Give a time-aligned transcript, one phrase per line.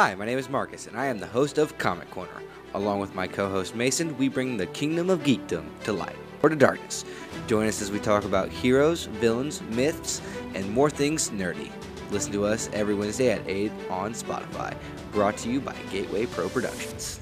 [0.00, 2.40] Hi, my name is Marcus, and I am the host of Comic Corner.
[2.74, 6.48] Along with my co host Mason, we bring the kingdom of geekdom to light or
[6.48, 7.04] to darkness.
[7.48, 10.22] Join us as we talk about heroes, villains, myths,
[10.54, 11.72] and more things nerdy.
[12.12, 14.72] Listen to us every Wednesday at 8 on Spotify.
[15.10, 17.18] Brought to you by Gateway Pro Productions.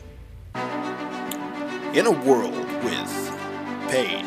[1.94, 2.52] In a world
[2.84, 3.38] with
[3.88, 4.26] pain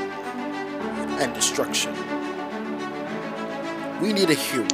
[1.21, 1.93] and destruction,
[4.01, 4.65] we need a hero.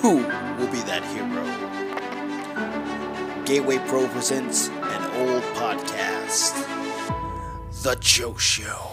[0.00, 0.24] Who
[0.60, 1.44] will be that hero?
[3.46, 6.54] Gateway Pro presents an old podcast,
[7.82, 8.92] The Joe Show.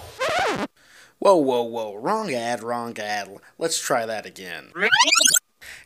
[1.20, 1.95] Whoa, whoa, whoa.
[1.95, 3.30] Wrong ad, wrong ad.
[3.57, 4.71] Let's try that again.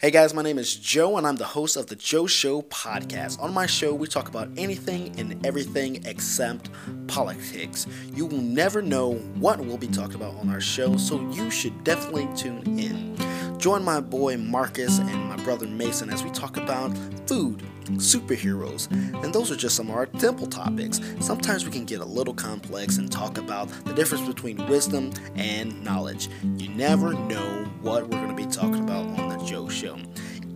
[0.01, 3.39] Hey guys, my name is Joe, and I'm the host of the Joe Show podcast.
[3.39, 6.71] On my show, we talk about anything and everything except
[7.05, 7.85] politics.
[8.15, 11.83] You will never know what we'll be talking about on our show, so you should
[11.83, 13.15] definitely tune in.
[13.59, 18.89] Join my boy Marcus and my brother Mason as we talk about food, superheroes,
[19.23, 20.99] and those are just some of our simple topics.
[21.19, 25.83] Sometimes we can get a little complex and talk about the difference between wisdom and
[25.83, 26.27] knowledge.
[26.57, 29.90] You never know what we're going to be talking about on the Joe Show.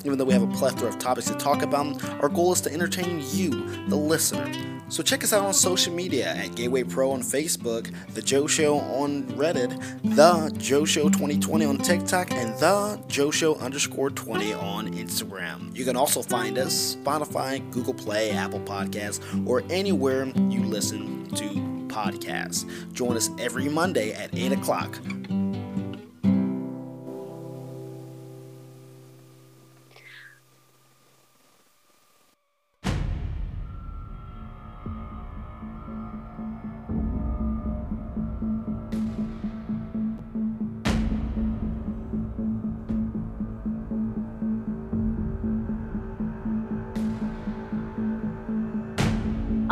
[0.03, 2.71] Even though we have a plethora of topics to talk about, our goal is to
[2.71, 3.49] entertain you,
[3.87, 4.51] the listener.
[4.87, 8.77] So check us out on social media at Gateway Pro on Facebook, The Joe Show
[8.77, 9.79] on Reddit,
[10.15, 15.75] The Joe Show 2020 on TikTok, and The Joe Show underscore 20 on Instagram.
[15.75, 21.45] You can also find us Spotify, Google Play, Apple Podcasts, or anywhere you listen to
[21.87, 22.65] podcasts.
[22.93, 24.99] Join us every Monday at 8 o'clock.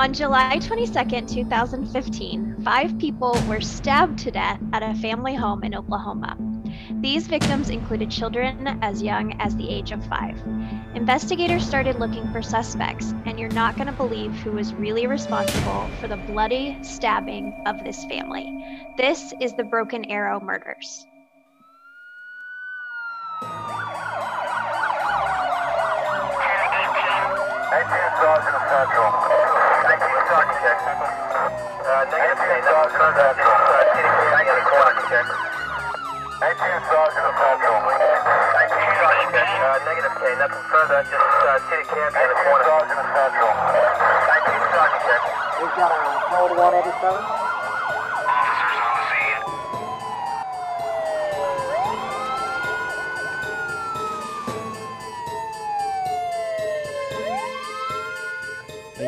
[0.04, 5.74] On July 22, 2015, five people were stabbed to death at a family home in
[5.74, 6.36] Oklahoma.
[7.00, 10.38] These victims included children as young as the age of five.
[10.94, 15.90] Investigators started looking for suspects, and you're not going to believe who was really responsible
[16.02, 18.62] for the bloody stabbing of this family.
[18.97, 21.06] This is the Broken Arrow murders.
[27.72, 29.33] Nineteen Sergeant Central.
[45.63, 47.43] We've got a code 187.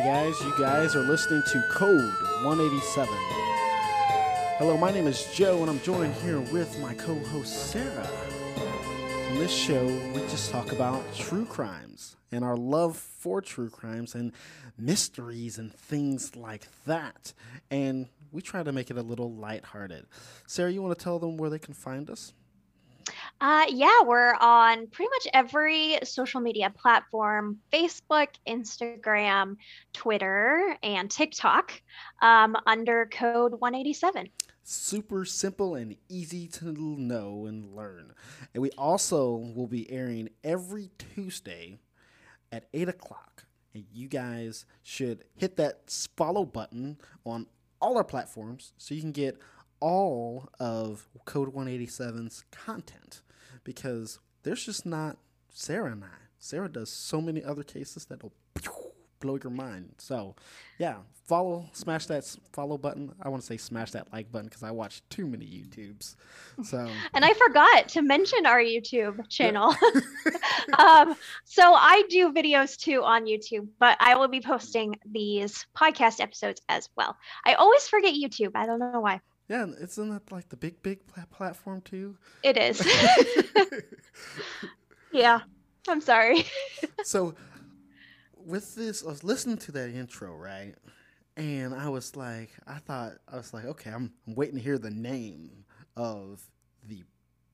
[0.06, 3.08] Guys, you guys are listening to Code 187.
[4.56, 8.08] Hello, my name is Joe, and I'm joined here with my co host Sarah.
[9.30, 14.14] On this show, we just talk about true crimes and our love for true crimes
[14.14, 14.30] and
[14.78, 17.32] mysteries and things like that.
[17.72, 20.06] And we try to make it a little lighthearted.
[20.46, 22.32] Sarah, you want to tell them where they can find us?
[23.40, 29.56] Uh, yeah, we're on pretty much every social media platform Facebook, Instagram,
[29.92, 31.82] Twitter, and TikTok
[32.22, 34.28] um, under code 187.
[34.62, 38.12] super simple and easy to know and learn.
[38.54, 41.78] And we also will be airing every Tuesday
[42.50, 43.44] at 8 o'clock.
[43.74, 47.46] And you guys should hit that follow button on
[47.80, 49.38] all our platforms so you can get
[49.78, 53.20] all of Code 187's content
[53.66, 55.18] because there's just not
[55.50, 56.18] Sarah and I.
[56.38, 58.32] Sarah does so many other cases that'll
[59.20, 59.94] blow your mind.
[59.98, 60.36] So,
[60.78, 63.12] yeah, follow, smash that follow button.
[63.20, 66.14] I want to say smash that like button because I watch too many YouTubes.
[66.62, 69.74] So, And I forgot to mention our YouTube channel.
[70.78, 76.20] um, so I do videos too on YouTube, but I will be posting these podcast
[76.20, 77.16] episodes as well.
[77.44, 78.52] I always forget YouTube.
[78.54, 79.20] I don't know why.
[79.48, 82.16] Yeah, isn't that like the big, big pla- platform too?
[82.42, 82.82] It is.
[85.12, 85.40] yeah.
[85.88, 86.44] I'm sorry.
[87.04, 87.34] so,
[88.34, 90.74] with this, I was listening to that intro, right?
[91.36, 94.78] And I was like, I thought, I was like, okay, I'm, I'm waiting to hear
[94.78, 95.64] the name
[95.96, 96.42] of
[96.82, 97.04] the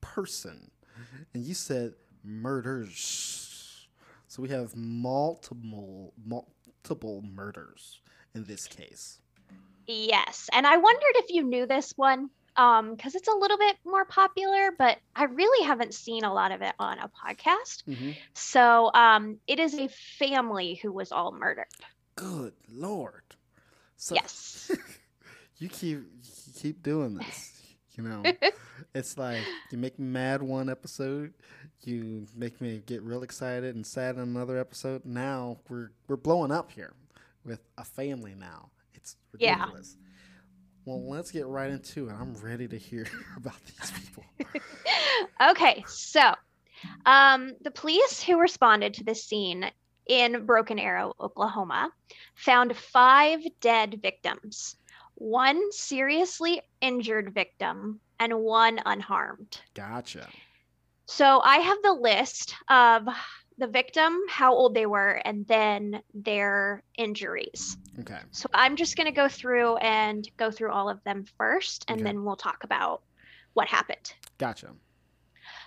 [0.01, 0.71] person.
[1.35, 3.89] And you said murders.
[4.29, 8.01] So we have multiple, multiple murders
[8.35, 9.19] in this case.
[9.87, 10.49] Yes.
[10.53, 12.31] And I wondered if you knew this one.
[12.57, 16.53] um because it's a little bit more popular but i really haven't seen a lot
[16.53, 18.15] of it on a podcast Mhm.
[18.35, 19.89] so um it is a
[20.19, 21.65] family who was all murdered
[22.15, 23.23] Good lord.
[23.97, 24.71] So yes
[25.57, 27.49] you keep you keep doing this.
[27.97, 28.23] You know,
[28.95, 31.33] it's like you make me mad one episode,
[31.85, 35.07] you make me get real excited and sad in another episode.
[35.07, 36.93] Now we're we're blowing up here
[37.47, 38.35] with a family.
[38.35, 38.71] Now
[39.03, 39.67] it's Yeah.
[40.85, 42.13] Well, let's get right into it.
[42.13, 43.07] I'm ready to hear
[43.37, 44.25] about these people.
[45.51, 46.35] okay so
[47.07, 49.71] um the police who responded to this scene
[50.07, 51.91] in broken arrow oklahoma
[52.35, 54.77] found five dead victims
[55.15, 60.29] one seriously injured victim and one unharmed Gotcha.
[61.07, 63.07] So I have the list of
[63.63, 67.77] the victim, how old they were, and then their injuries.
[68.01, 68.19] Okay.
[68.33, 72.01] So I'm just going to go through and go through all of them first, and
[72.01, 72.05] Okay.
[72.05, 73.03] then we'll talk about
[73.55, 74.13] what happened.
[74.39, 74.71] Gotcha.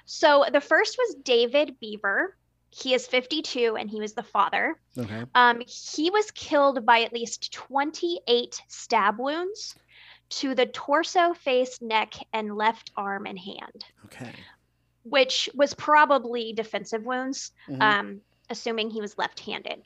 [0.06, 2.36] So the first was David Beaver.
[2.70, 4.78] He is 52 and he was the father.
[4.98, 5.24] Okay.
[5.34, 9.74] Um, he was killed by at least 28 stab wounds
[10.28, 13.86] to the torso, face, neck, and left arm and hand.
[14.06, 14.32] Okay.
[15.06, 17.82] Which was probably defensive wounds, Mhm.
[17.82, 19.82] um, assuming he was left handed.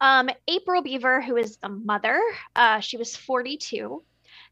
[0.00, 2.20] Um, April Beaver, who is the mother,
[2.56, 4.02] uh, she was 42.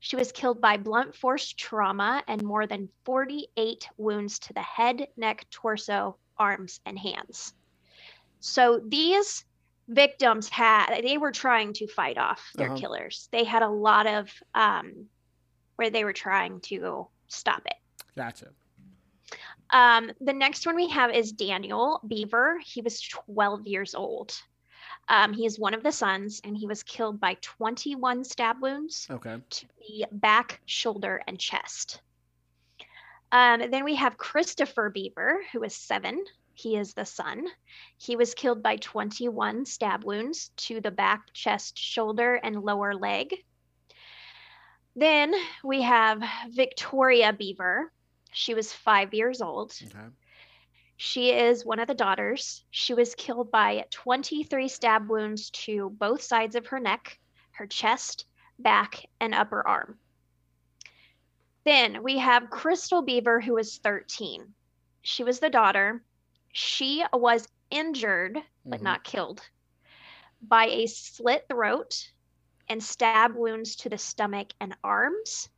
[0.00, 5.08] She was killed by blunt force trauma and more than 48 wounds to the head,
[5.16, 7.54] neck, torso, arms, and hands.
[8.40, 9.44] So these
[9.88, 12.76] victims had, they were trying to fight off their Uh-huh.
[12.76, 13.28] killers.
[13.32, 15.08] They had a lot of um,
[15.76, 17.76] where they were trying to stop it.
[18.16, 18.52] Gotcha.
[19.76, 22.58] Um, the next one we have is Daniel Beaver.
[22.64, 24.32] He was 12 years old.
[25.08, 29.06] Um, he is one of the sons, and he was killed by 21 stab wounds
[29.10, 29.36] Okay.
[29.50, 32.00] to the back, shoulder, and chest.
[33.30, 36.24] Um, then we have Christopher Beaver, who is seven.
[36.54, 37.46] He is the son.
[37.98, 43.34] He was killed by 21 stab wounds to the back, chest, shoulder, and lower leg.
[44.94, 47.92] Then we have Victoria Beaver.
[48.36, 49.72] She was five years old.
[49.82, 50.08] Okay.
[50.98, 52.64] She is one of the daughters.
[52.70, 57.18] She was killed by 23 stab wounds to both sides of her neck,
[57.52, 58.26] her chest,
[58.58, 59.98] back, and upper arm.
[61.64, 64.54] Then we have Crystal Beaver, who was 13.
[65.00, 66.04] She was the daughter.
[66.52, 68.82] She was injured, but Mhm.
[68.82, 69.48] not killed,
[70.42, 72.12] by a slit throat
[72.68, 75.48] and stab wounds to the stomach and arms.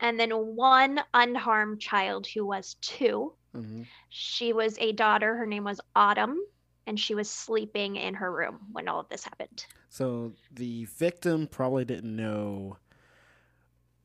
[0.00, 3.32] And then one unharmed child who was two.
[3.54, 3.86] Mhm.
[4.10, 5.36] She was a daughter.
[5.36, 6.38] Her name was Autumn,
[6.86, 9.64] and she was sleeping in her room when all of this happened.
[9.88, 12.76] So the victim probably didn't know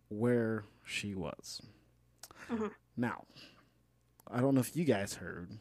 [0.09, 1.61] where she was.
[2.47, 2.71] Mhm.
[2.97, 3.25] Now,
[4.29, 5.59] I don't know if you guys heard,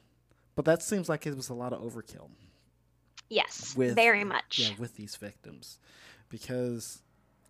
[0.55, 2.31] but that seems like it was a lot of overkill.
[3.29, 4.59] Yes, With- very much.
[4.59, 5.79] Yeah, with these victims,
[6.29, 7.03] because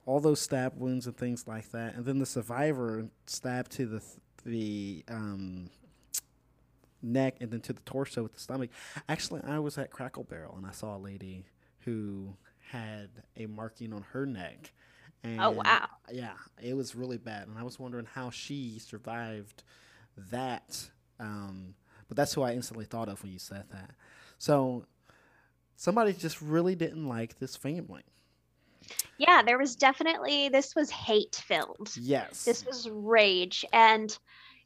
[0.06, 4.02] all those stab wounds and things like that, and then the survivor stabbed to the
[4.44, 5.68] the um,
[7.02, 8.70] neck and then to the torso with the stomach.
[9.08, 11.44] Actually, I was at Cracker Barrel and I saw a lady
[11.80, 12.34] who
[12.70, 14.72] had a marking on her neck.
[15.22, 15.86] And Oh, wow.
[16.10, 16.32] Yeah,
[16.62, 19.62] it was really bad, and I was wondering how she survived
[20.30, 20.88] that.
[21.18, 21.74] Um,
[22.08, 23.90] but that's who I instantly thought of when you said that.
[24.38, 24.86] So
[25.76, 28.02] somebody just really didn't like this family.
[29.18, 31.90] Yeah, there was definitely, this was hate filled.
[31.96, 32.44] Yes.
[32.44, 33.64] This was rage.
[33.72, 34.16] And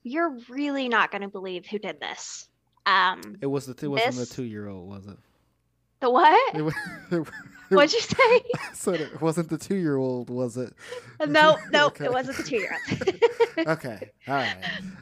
[0.02, 2.48] you're really not going to believe who did this.
[2.86, 5.16] Um, it was the it wasn't this- the two year old, was it?
[6.00, 6.54] the what?
[6.54, 6.74] It,
[7.10, 7.28] it,
[7.70, 8.16] What'd you say?
[8.70, 10.74] I said it wasn't the two year old, was it?
[11.26, 12.04] no, no, Okay.
[12.04, 12.76] it wasn't the two year
[13.56, 13.66] old.
[13.68, 14.56] Okay, all right.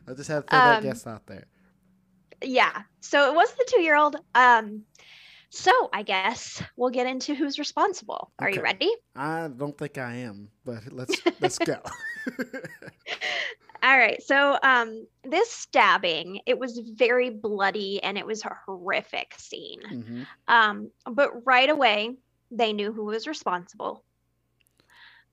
[0.09, 1.47] I just have to throw that Um, guess out there.
[2.45, 4.83] yeah so it was the two year old um
[5.55, 10.15] so i guess we'll get into who's responsible are you ready I don't think I
[10.25, 11.77] am, but let's let's go.
[13.83, 19.35] all right so um this stabbing it was very bloody and it was a horrific
[19.37, 22.17] scene hmm um but right away
[22.51, 24.03] they knew who was responsible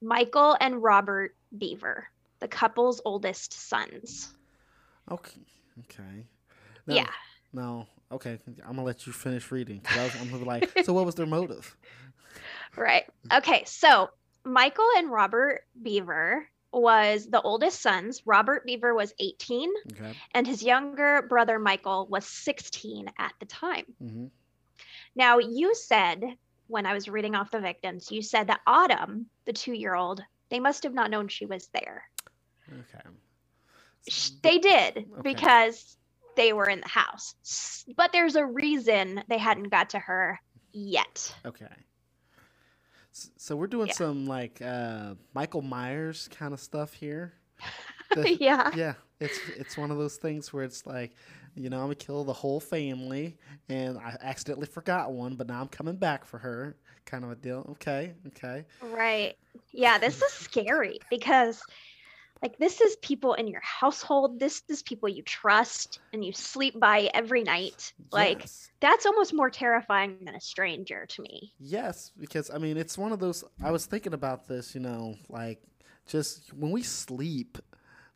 [0.02, 2.08] michael and robert beaver
[2.40, 4.34] the couple's oldest sons
[5.12, 5.42] Okay.
[5.86, 6.26] Okay.
[6.86, 7.10] Now- yeah
[7.54, 7.88] No.
[8.12, 8.40] Okay.
[8.48, 9.82] I'm gonna let you finish reading.
[9.82, 11.76] 'cause I was, I'm gonna be like, so what was their motive?
[12.76, 13.04] Right.
[13.32, 13.64] Okay.
[13.66, 14.10] So
[14.44, 18.22] Michael and Robert Beaver was the oldest sons.
[18.26, 20.14] Robert Beaver was 18, Okay.
[20.34, 23.86] and his younger brother Michael was 16 at the time.
[24.00, 24.28] hmm
[25.16, 26.24] Now, you said
[26.68, 30.22] when I was reading off the victims, you said that Autumn, the two year old,
[30.50, 32.04] They must have not known she was there.
[32.72, 33.10] Okay.
[34.42, 35.22] They did Okay.
[35.22, 35.98] because
[36.40, 37.36] they were in the house.
[37.98, 40.40] But there's a reason they hadn't got to her
[40.72, 41.36] yet.
[41.46, 41.68] Okay.
[43.12, 43.94] So we're doing Yeah.
[43.94, 47.34] some like uh, Michael Myers kind of stuff here.
[48.16, 48.72] The- yeah.
[48.76, 51.12] yeah, it's it's one of those things where it's like,
[51.54, 53.38] you know, I'm gonna kill the whole family,
[53.70, 57.36] and I accidentally forgot one, but now I'm coming back for her, kind of a
[57.36, 57.68] deal.
[57.74, 58.66] Okay, okay.
[58.82, 59.36] Right.
[59.72, 61.62] Yeah, this is scary because
[62.42, 64.40] like this is people in your household.
[64.40, 67.94] This is people you trust and you sleep by every night.
[68.12, 68.72] Like yes.
[68.80, 71.54] that's almost more terrifying than a stranger to me.
[71.60, 73.44] Yes, because I mean, it's one of those.
[73.64, 75.62] I was thinking about this, you know, like
[76.06, 77.58] just when we sleep,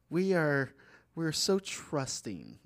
[0.10, 0.74] we are
[1.15, 2.60] we're so trusting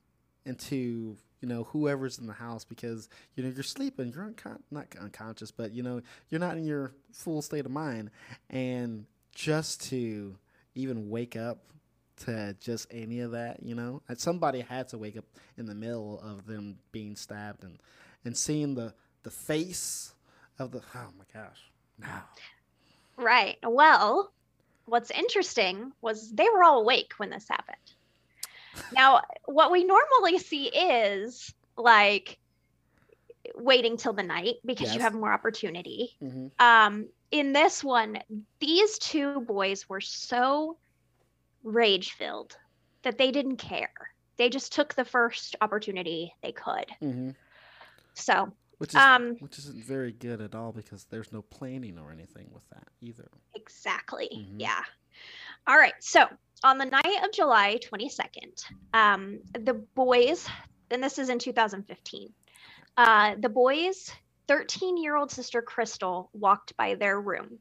[0.45, 4.87] into you know whoever's in the house because you know you're sleeping, you're uncon- not
[4.99, 8.11] unconscious, but you know you're not in your full state of mind,
[8.49, 10.35] and just to
[10.77, 11.59] even wake up
[12.25, 15.25] to just any of that, you know, and somebody had to wake up
[15.57, 17.79] in the middle of them being stabbed and
[18.25, 18.93] and seeing the
[19.23, 20.13] the face
[20.59, 22.07] of the oh my gosh no
[23.17, 23.57] Right.
[23.63, 24.31] Well,
[24.85, 27.77] what's interesting was they were all awake when this happened.
[28.93, 32.37] Now, what we normally see is like
[33.55, 36.15] waiting till the night because you have more opportunity.
[36.21, 36.47] mm-hmm.
[36.59, 38.19] um in this one
[38.59, 40.77] these two boys were so
[41.63, 42.57] rage filled
[43.03, 43.91] that they didn't care.
[44.37, 46.85] They just took the first opportunity they could.
[47.01, 47.31] Mm-hmm.
[48.13, 52.11] so which is Um, which isn't very good at all because there's no planning or
[52.11, 53.27] anything with that either.
[53.55, 54.29] Exactly.
[54.33, 54.59] Mhm.
[54.59, 54.83] yeah.
[55.65, 55.95] All right.
[55.99, 56.27] So
[56.63, 60.47] on the night of july 22nd um the boys
[60.89, 62.33] and this is in 2015
[62.97, 64.11] uh the boys
[64.47, 67.59] 13 year old sister crystal walked by their room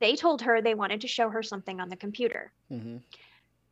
[0.00, 2.98] they told her they wanted to show her something on the computer mm-hmm.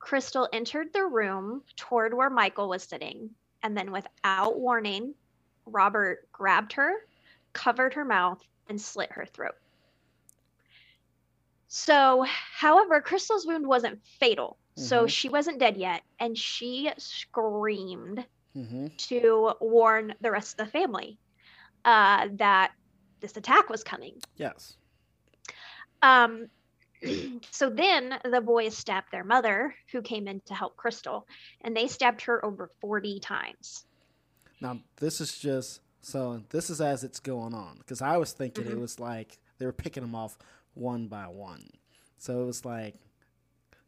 [0.01, 3.31] Crystal entered the room toward where Michael was sitting,
[3.63, 5.15] and then without warning,
[5.67, 6.95] Robert grabbed her,
[7.53, 9.55] covered her mouth, and slit her throat.
[11.69, 15.11] So, however, Crystal's wound wasn't fatal, so Mhm.
[15.11, 18.27] she wasn't dead yet, and she screamed
[18.57, 18.87] Mm-hmm.
[18.97, 21.19] to warn the rest of the family
[21.85, 22.73] uh, that
[23.21, 24.15] this attack was coming.
[24.37, 24.77] yes
[26.03, 26.49] Um,
[27.51, 31.27] so then the boys stabbed their mother, who came in to help Crystal,
[31.63, 33.85] and they stabbed her over 40 times.
[34.61, 38.67] now this is just so this is as it's going on because i was thinking
[38.67, 38.81] it Mhm.
[38.81, 40.39] was like they were picking them off
[40.75, 41.69] one by one
[42.19, 42.95] so it was like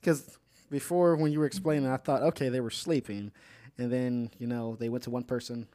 [0.01, 0.39] because
[0.71, 3.33] before when you were explaining i thought okay they were sleeping
[3.79, 5.67] and then you know they went to one person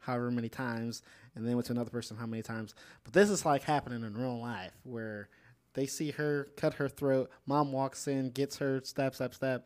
[0.00, 1.02] however many times
[1.34, 4.14] and then went to another person how many times but this is like happening in
[4.14, 5.28] real life where
[5.74, 9.62] they see her cut her throat mom walks in gets her stab stab stab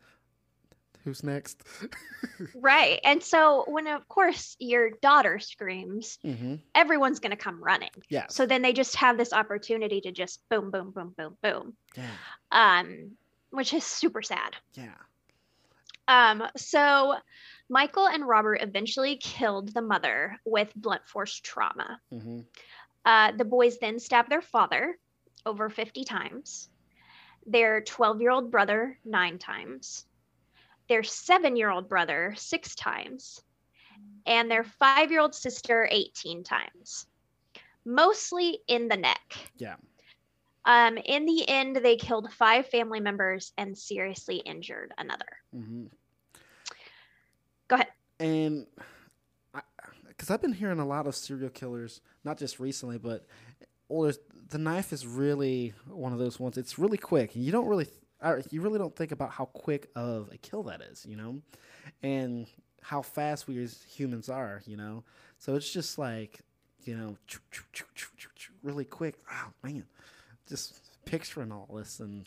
[1.03, 1.63] who's next
[2.55, 2.99] Right.
[3.03, 6.55] And so when, of course, your daughter screams, mm-hmm.
[6.75, 7.89] everyone's going to come running.
[8.09, 11.73] yeah So then they just have this opportunity to just boom, boom, boom, boom, boom,
[11.95, 12.09] yeah
[12.51, 13.11] um,
[13.51, 14.55] which is super sad.
[14.73, 14.93] yeah
[16.07, 17.15] Um, so
[17.69, 22.01] Michael and Robert eventually killed the mother with blunt force trauma.
[22.13, 22.39] mm-hmm.
[23.05, 24.97] Uh, the boys then stabbed their father
[25.45, 26.69] over 50 times,
[27.45, 30.05] their 12 year old brother nine times,
[30.89, 33.41] their seven year old brother six times,
[34.25, 37.07] and their five year old sister 18 times,
[37.85, 39.51] mostly in the neck.
[39.57, 39.75] yeah
[40.65, 45.37] Um, in the end, they killed five family members and seriously injured another.
[45.55, 45.85] mm-hmm.
[47.69, 47.87] Go ahead.
[48.19, 48.67] and
[50.07, 53.25] because I've been hearing a lot of serial killers, not just recently, but
[53.89, 54.13] older.
[54.49, 56.57] The knife is really one of those ones.
[56.57, 57.35] It's really quick.
[57.35, 57.87] You don't really,
[58.49, 61.41] you really don't think about how quick of a kill that is, you know,
[62.03, 62.47] and
[62.81, 65.03] how fast we as humans are, you know.
[65.37, 66.39] So it's just like,
[66.83, 67.17] you know,
[68.63, 69.15] really quick.
[69.31, 69.85] Oh man,
[70.47, 72.25] just picturing all this, and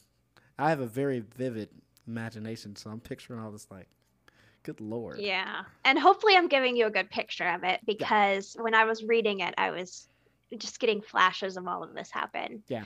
[0.59, 1.69] I have a very vivid
[2.07, 3.89] imagination, so I'm picturing all this like,
[4.63, 5.19] good lord.
[5.21, 5.63] Yeah.
[5.85, 9.41] And hopefully, I'm giving you a good picture of it because when I was reading
[9.41, 10.09] it, I was
[10.57, 12.63] just getting flashes of all of this happen.
[12.69, 12.85] Yeah.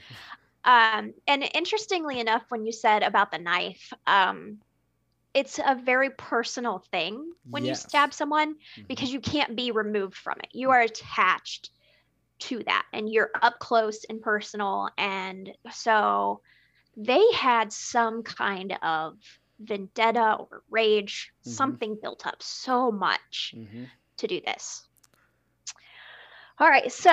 [0.64, 4.58] Um, and interestingly enough, when you said about the knife, um,
[5.34, 7.68] it's a very personal thing when Yes.
[7.84, 8.88] you stab someone Mhm.
[8.88, 10.48] because you can't be removed from it.
[10.52, 11.70] You are attached
[12.40, 14.90] to that and you're up close and personal.
[14.98, 16.40] And so
[16.96, 19.18] they had some kind of
[19.58, 21.50] vendetta or rage, Mhm.
[21.50, 23.90] something built up so much Mhm.
[24.18, 24.86] to do this.
[26.58, 27.10] All right, so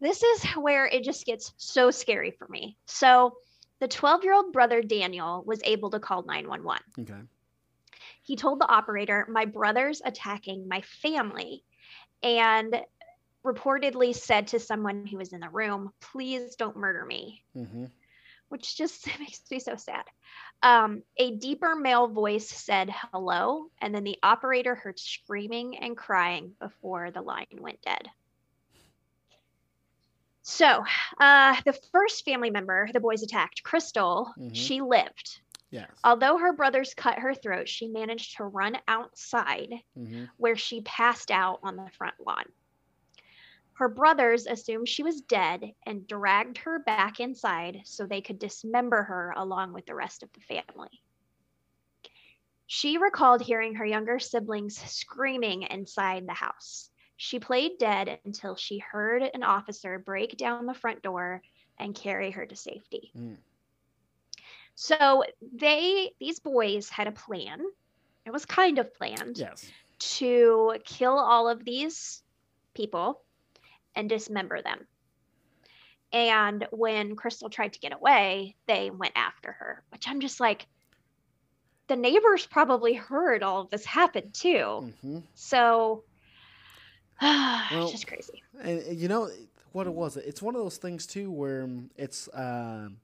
[0.00, 2.76] this is where it just gets so scary for me.
[2.86, 3.36] So
[3.80, 6.82] the 12 year old brother Daniel was able to call 911.
[7.00, 7.20] Okay.
[8.22, 11.64] He told the operator, My brother's attacking my family,
[12.22, 12.80] and
[13.44, 17.86] reportedly said to someone who was in the room, Please don't murder me, Mm-hmm.
[18.48, 20.04] Which just makes me so sad.
[20.62, 26.52] Um, a deeper male voice said hello, and then the operator heard screaming and crying
[26.60, 28.08] before the line went dead.
[30.42, 30.82] So,
[31.20, 34.50] uh, the first family member the boys attacked, Crystal, Mhm.
[34.54, 35.40] she lived.
[35.70, 35.90] Yes.
[36.02, 40.24] Although her brothers cut her throat, she managed to run outside mm-hmm.
[40.38, 42.46] where she passed out on the front lawn.
[43.78, 49.04] Her brothers assumed she was dead and dragged her back inside so they could dismember
[49.04, 51.00] her along with the rest of the family.
[52.66, 56.90] She recalled hearing her younger siblings screaming inside the house.
[57.16, 61.40] She played dead until she heard an officer break down the front door
[61.78, 63.12] and carry her to safety.
[63.16, 63.36] Mm.
[64.74, 65.22] So
[65.54, 67.60] they these boys had a plan.
[68.26, 69.70] It was kind of planned Yes.
[70.16, 72.24] to kill all of these
[72.74, 73.22] people
[73.98, 74.86] and dismember them.
[76.12, 80.66] And when Crystal tried to get away, they went after her, which I'm just like,
[81.88, 84.48] the neighbors probably heard all of this happen too.
[85.04, 85.18] Mm-hmm.
[85.34, 86.04] So
[87.22, 88.42] Well- it's just crazy.
[88.62, 89.28] And you know
[89.72, 90.16] what it was?
[90.16, 92.98] It's one of those things too where it's um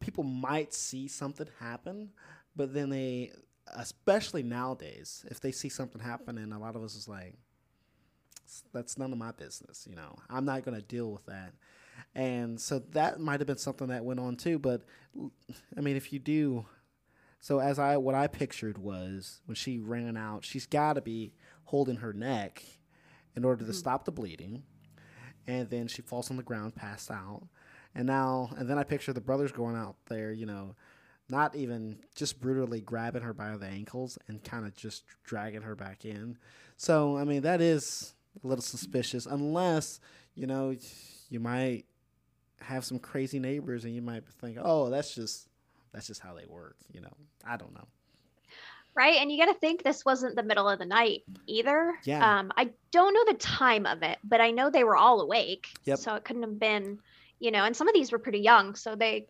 [0.00, 2.10] people might see something happen,
[2.56, 3.32] but then they,
[3.76, 7.49] especially nowadays, if they see something happen, and a lot of us is like, "S-
[8.72, 9.86] that's none of my business.
[9.88, 11.52] You know, I'm not going to deal with that.
[12.14, 14.58] And so that might have been something that went on too.
[14.58, 14.82] But
[15.76, 16.66] I mean, if you do,
[17.40, 21.34] so as I what I pictured was when she ran out, she's got to be
[21.64, 22.62] holding her neck
[23.36, 23.78] in order to mm-hmm.
[23.78, 24.64] stop the bleeding
[25.46, 27.42] and then she falls on the ground, passed out.
[27.94, 30.76] And now, and then I picture the brothers going out there, you know,
[31.28, 35.74] not even just brutally grabbing her by the ankles and kind of just dragging her
[35.74, 36.38] back in.
[36.76, 40.00] So, I mean, that is a little suspicious, unless,
[40.34, 40.76] you know,
[41.28, 41.84] you might
[42.60, 45.46] have some crazy neighbors and you might think, oh, that's just.
[45.92, 47.12] That's just how they work, you know.
[47.44, 47.88] I don't know.
[48.94, 49.16] Right.
[49.20, 51.98] And you got to think this wasn't the middle of the night either.
[52.04, 52.38] Yeah.
[52.38, 55.66] Um, I don't know the time of it, but I know they were all awake.
[55.86, 55.98] Yep.
[55.98, 57.00] So it couldn't have been,
[57.40, 58.76] you know, and some of these were pretty young.
[58.76, 59.26] So they,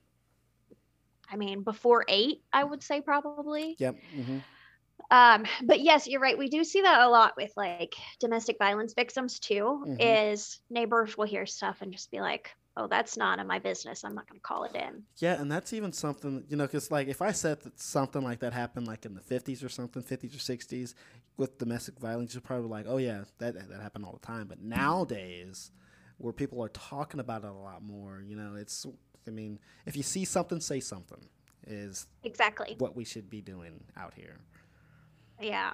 [1.33, 3.75] I mean, before eight, I would say probably.
[3.79, 3.96] Yep.
[4.14, 4.38] hmm
[5.11, 6.38] Um, but yes, you're right.
[6.38, 9.85] We do see that a lot with like domestic violence victims too.
[9.87, 9.96] Mhm.
[9.99, 14.05] Is neighbors will hear stuff and just be like, "Oh, that's none of my business.
[14.05, 16.90] I'm not going to call it in." Yeah, and that's even something you know, because
[16.90, 20.03] like if I said that something like that happened like in the fifties or something,
[20.03, 20.94] fifties or sixties,
[21.37, 24.46] with domestic violence, you're probably like, oh yeah, that that happened all the time.
[24.46, 25.73] But nowadays,
[26.18, 28.87] where people are talking about it a lot more, you know, it's
[29.27, 31.29] I mean, if you see something, say something
[31.66, 32.77] is Exactly.
[32.79, 34.38] what we should be doing out here.
[35.40, 35.72] Yeah.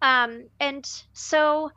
[0.00, 1.70] Um, and so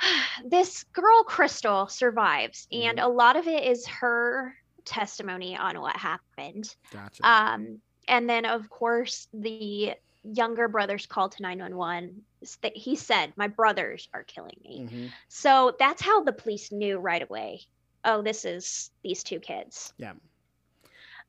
[0.44, 6.74] this girl, Crystal, survives, and a lot of it is her testimony on what happened.
[6.92, 7.26] Gotcha.
[7.26, 12.22] Um, and then, of course, the younger brother's call to 911.
[12.62, 14.86] that He said, My brothers are killing me.
[14.88, 17.62] hmm So that's how the police knew right away.
[18.04, 19.92] Oh, this is these two kids.
[19.98, 20.12] Yeah.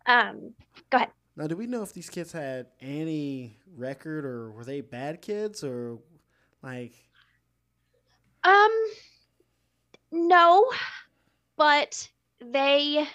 [0.06, 0.54] Um,
[0.90, 1.10] go ahead.
[1.38, 5.64] Now, do we know if these kids had any record, or were they bad kids,
[5.64, 6.00] or
[6.64, 6.94] like?
[8.44, 8.72] Um,
[10.12, 10.66] no,
[11.56, 13.08] but they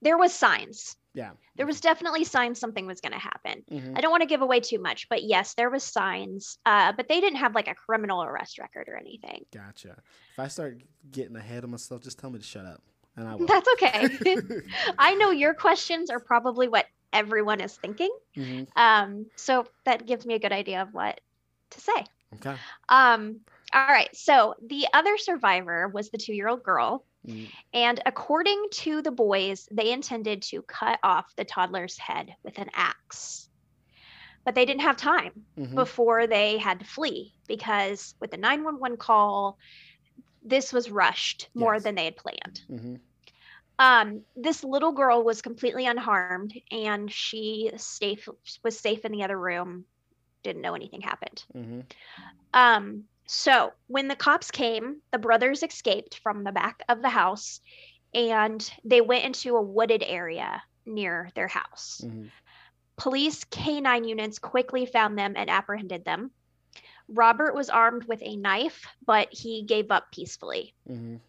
[0.00, 0.96] there was signs.
[1.12, 1.32] Yeah.
[1.56, 3.64] There was definitely signs something was going to happen.
[3.68, 6.58] hmm I don't want to give away too much, but yes, there was signs.
[6.64, 9.44] Uh, but they didn't have like a criminal arrest record or anything.
[9.52, 9.96] Gotcha.
[10.32, 12.82] If I start getting ahead of myself, just tell me to shut up,
[13.16, 13.46] and I will.
[13.48, 14.08] That's okay.
[14.98, 18.10] I know your questions are probably what everyone is thinking.
[18.36, 21.20] hmm Um, so that gives me a good idea of what
[21.72, 22.06] to say.
[22.34, 22.58] Okay.
[22.88, 23.40] Um,
[23.72, 24.14] all right.
[24.14, 27.04] So the other survivor was the two year old girl.
[27.26, 32.58] Mm, And according to the boys, they intended to cut off the toddler's head with
[32.58, 33.48] an axe.
[34.44, 35.74] But they didn't have time mhm.
[35.74, 39.58] before they had to flee because with the 911 call,
[40.42, 41.82] this was rushed more Yes.
[41.82, 42.60] than they had planned.
[43.78, 48.28] Um, this little girl was completely unharmed and she safe,
[48.64, 49.84] was safe in the other room,
[50.42, 51.44] didn't know anything happened.
[51.54, 51.84] Mhm.
[52.52, 57.60] Um, so when the cops came, the brothers escaped from the back of the house
[58.14, 62.00] and they went into a wooded area near their house.
[62.04, 62.30] Mhm.
[62.96, 66.32] Police canine units quickly found them and apprehended them.
[67.08, 70.74] Robert was armed with a knife, but he gave up peacefully.
[70.88, 71.20] Mhm.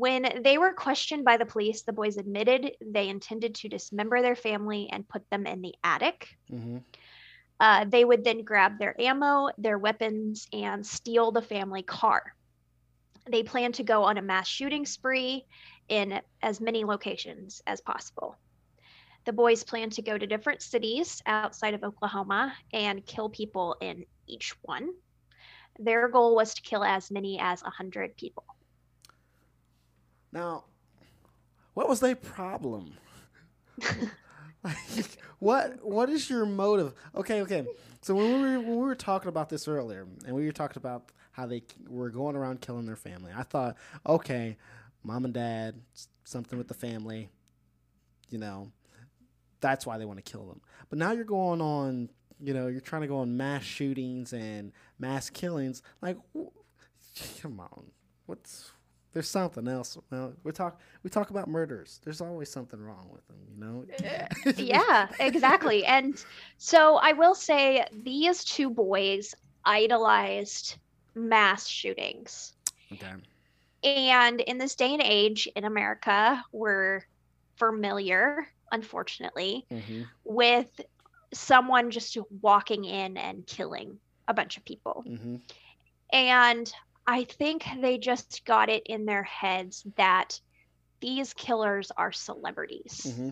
[0.00, 4.36] When they were questioned by the police, the boys admitted they intended to dismember their
[4.36, 6.28] family and put them in the attic.
[6.48, 6.78] hmm
[7.60, 12.22] Uh, they would then grab their ammo, their weapons, and steal the family car.
[13.30, 15.46] They planned to go on a mass shooting spree
[15.88, 18.38] in as many locations as possible.
[19.26, 24.06] The boys planned to go to different cities outside of Oklahoma and kill people in
[24.26, 24.94] each one.
[25.78, 28.44] Their goal was to kill as many as 100 people.
[30.32, 30.64] Now,
[31.74, 32.92] what was their problem?
[34.64, 36.94] like, what what is your motive?
[37.14, 37.66] Okay, okay.
[38.02, 40.78] So when we were when we were talking about this earlier, and we were talking
[40.78, 44.56] about how they were going around killing their family, I thought, okay,
[45.02, 45.80] mom and dad,
[46.24, 47.28] something with the family,
[48.28, 48.70] you know,
[49.60, 50.60] that's why they want to kill them.
[50.88, 52.08] But now you're going on,
[52.40, 55.82] you know, you're trying to go on mass shootings and mass killings.
[56.02, 56.16] Like,
[57.42, 57.90] come on,
[58.26, 58.72] what's
[59.12, 59.96] there's something else.
[60.10, 62.00] Well, we talk we talk about murders.
[62.04, 63.86] There's always something wrong with them, you know.
[64.56, 65.84] yeah, exactly.
[65.84, 66.22] And
[66.58, 70.78] so I will say these two boys idolized
[71.14, 72.54] mass shootings.
[72.92, 73.14] Okay.
[73.84, 77.02] And in this day and age in America, we're
[77.58, 80.68] familiar, unfortunately, hmm with
[81.32, 85.06] someone just walking in and killing a bunch of people.
[85.06, 85.36] hmm
[86.12, 86.72] And
[87.10, 90.40] I think they just got it in their heads that
[91.00, 93.12] these killers are celebrities.
[93.16, 93.30] hmm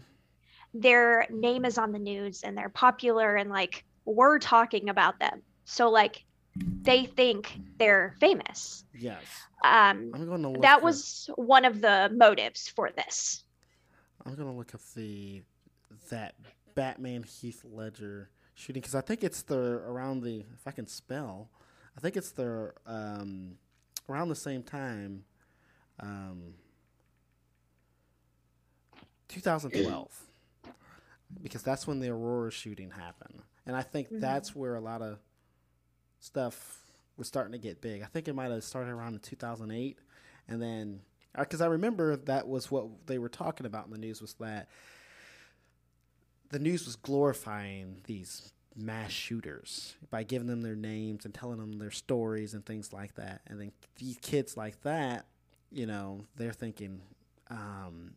[0.75, 5.43] Their name is on the news and they're popular and like we're talking about them.
[5.65, 6.25] So like
[6.57, 8.85] they think they're famous.
[8.99, 9.23] Yes.
[9.65, 10.63] Um I'm going to look.
[10.63, 13.45] that up- was one of the motives for this.
[14.27, 15.43] I'm going to look up the
[16.11, 16.35] that
[16.75, 21.51] Batman Heath Ledger shooting because I think it's the around the if I can spell,
[21.97, 23.59] I think it's the um
[24.09, 25.25] around the same time,
[26.01, 26.55] um,
[29.29, 30.23] 2012.
[31.43, 34.21] Because that's when the Aurora shooting happened, and I think Mhm.
[34.21, 35.19] that's where a lot of
[36.21, 38.03] stuff was starting to get big.
[38.03, 39.99] I think it might have started around in 2008,
[40.49, 41.03] and then
[41.39, 44.69] because I remember that was what they were talking about in the news was that
[46.49, 51.79] the news was glorifying these mass shooters by giving them their names and telling them
[51.79, 53.41] their stories and things like that.
[53.47, 55.27] And then these kids like that,
[55.71, 57.01] you know, they're thinking,
[57.51, 58.15] um,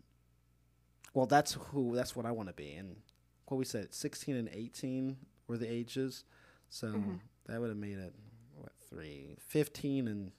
[1.14, 2.74] well, that's who, that's what I want to be.
[2.74, 2.98] And
[3.48, 6.24] what we said, 16 and 18 were the ages.
[6.70, 7.20] So Mhm.
[7.48, 8.14] that would have made it,
[8.56, 10.32] what, three, 15 and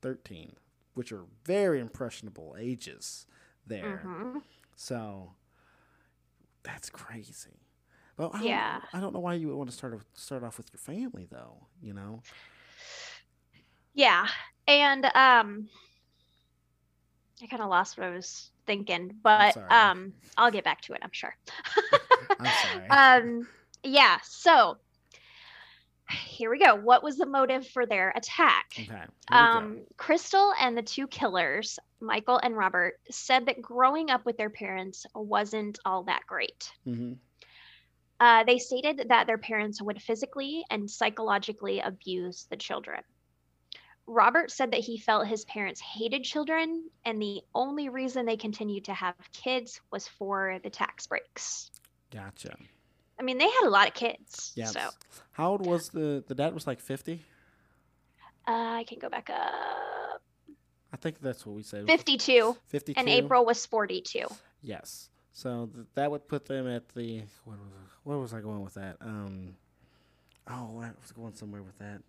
[0.00, 0.56] 13,
[0.94, 3.26] which are very impressionable ages
[3.66, 4.02] there.
[4.04, 4.42] Mhm.
[4.76, 5.34] So
[6.62, 7.60] that's crazy.
[8.20, 8.80] Well, I don't, Yeah.
[8.92, 11.26] I don't know why you would want to start off- start off with your family
[11.30, 11.66] though.
[11.80, 12.22] You know.
[13.94, 14.26] Yeah.
[14.68, 15.70] And um
[17.42, 21.00] I kind of lost what I was thinking, but um I'll get back to it,
[21.02, 21.34] I'm sure.
[22.38, 22.88] I'm sorry.
[22.90, 23.48] um
[23.82, 24.76] yeah, so
[26.10, 26.74] here we go.
[26.74, 28.66] What was the motive for their attack?
[28.78, 29.06] okay.
[29.28, 34.50] Um, Crystal and the two killers, Michael and Robert, said that growing up with their
[34.50, 36.70] parents wasn't all that great.
[36.86, 37.16] Mhm.
[38.20, 43.00] Uh, they stated that their parents would physically and psychologically abuse the children.
[44.06, 48.84] Robert said that he felt his parents hated children, and the only reason they continued
[48.86, 51.70] to have kids was for the tax breaks.
[52.10, 52.56] Gotcha.
[53.18, 54.52] I mean, they had a lot of kids.
[54.56, 54.64] Yeah.
[54.66, 54.80] So
[55.32, 56.54] How old was the the dad?
[56.54, 57.22] Was like fifty.
[58.48, 60.22] uh, I can go back up.
[60.92, 61.86] I think that's what we said.
[61.86, 62.98] 52, Fifty-two.
[62.98, 64.24] and April was 42.
[64.60, 65.09] Yes.
[65.32, 67.68] So th- that would put them at the what was
[68.04, 68.96] where was I going with that?
[69.00, 69.54] Um.
[70.48, 72.00] Oh, I was going somewhere with that.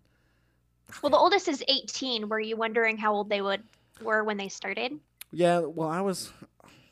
[1.02, 2.28] Well, the oldest is 18.
[2.28, 3.62] Were you wondering how old they would
[4.02, 4.98] were when they started?
[5.30, 6.32] Yeah, well, I was.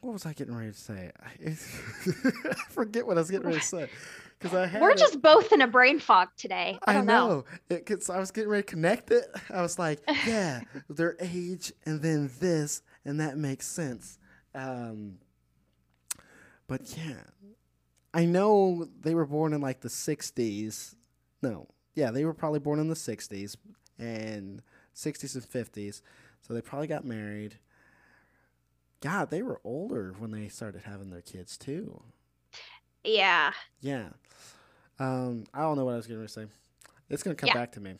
[0.00, 1.10] What was I getting ready to say?
[1.46, 3.90] I forget what I was getting ready to say
[4.38, 4.80] because I had.
[4.80, 6.78] We're it- just both in a brain fog today.
[6.86, 7.28] I I know.
[7.28, 7.44] know.
[7.68, 9.26] Because I was getting ready to connect it.
[9.52, 14.18] I was like, yeah, their age and then this, and that makes sense.
[14.54, 15.18] Um,
[16.70, 17.24] but yeah,
[18.14, 20.94] I know they were born in like the 60s.
[21.42, 23.56] No, yeah, they were probably born in the 60s
[23.98, 24.62] and
[24.94, 26.00] 60s and 50s.
[26.40, 27.58] So they probably got married.
[29.00, 32.04] God, they were older when they started having their kids too.
[33.02, 33.50] Yeah.
[33.80, 34.10] Yeah.
[35.00, 36.46] Um, I don't know what I was going to say.
[37.08, 37.54] It's going to come Yeah.
[37.54, 37.94] back to me.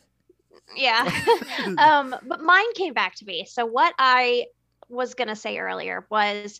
[0.77, 1.11] Yeah.
[1.77, 3.43] um, but mine came back to me.
[3.49, 4.45] So what I
[4.91, 6.59] was gonna say earlier was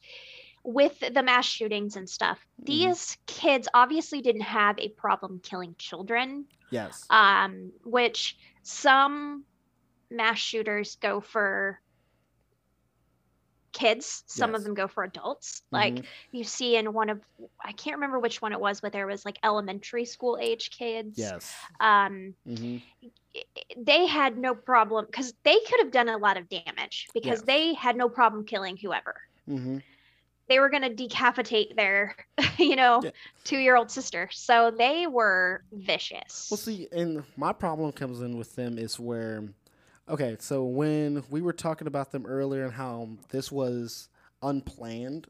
[0.63, 6.45] with the mass shootings and stuff, these kids obviously didn't have a problem killing children.
[6.69, 7.06] Yes.
[7.10, 9.45] Um, which some
[10.10, 11.80] mass shooters go for
[13.74, 14.24] kids.
[14.28, 14.60] Some Yes.
[14.60, 15.62] of them go for adults.
[15.71, 16.06] Like Mhm.
[16.32, 17.21] you see in one of
[17.63, 21.17] I can't remember which one it was, but there was like elementary school age kids.
[21.17, 21.56] yes.
[21.80, 22.78] Um, hmm
[23.34, 23.43] i-
[23.78, 27.45] they had no problem because they could have done a lot of damage because Yes.
[27.47, 29.15] they had no problem killing whoever.
[29.47, 29.80] hmm
[30.52, 32.14] They were going to decapitate their,
[32.60, 33.12] you know, Yeah.
[33.46, 34.28] two-year-old sister.
[34.34, 36.50] So they were vicious.
[36.52, 39.46] Well, see, and my problem comes in with them is where,
[40.10, 44.10] okay, so when we were talking about them earlier and how this was
[44.42, 45.28] unplanned,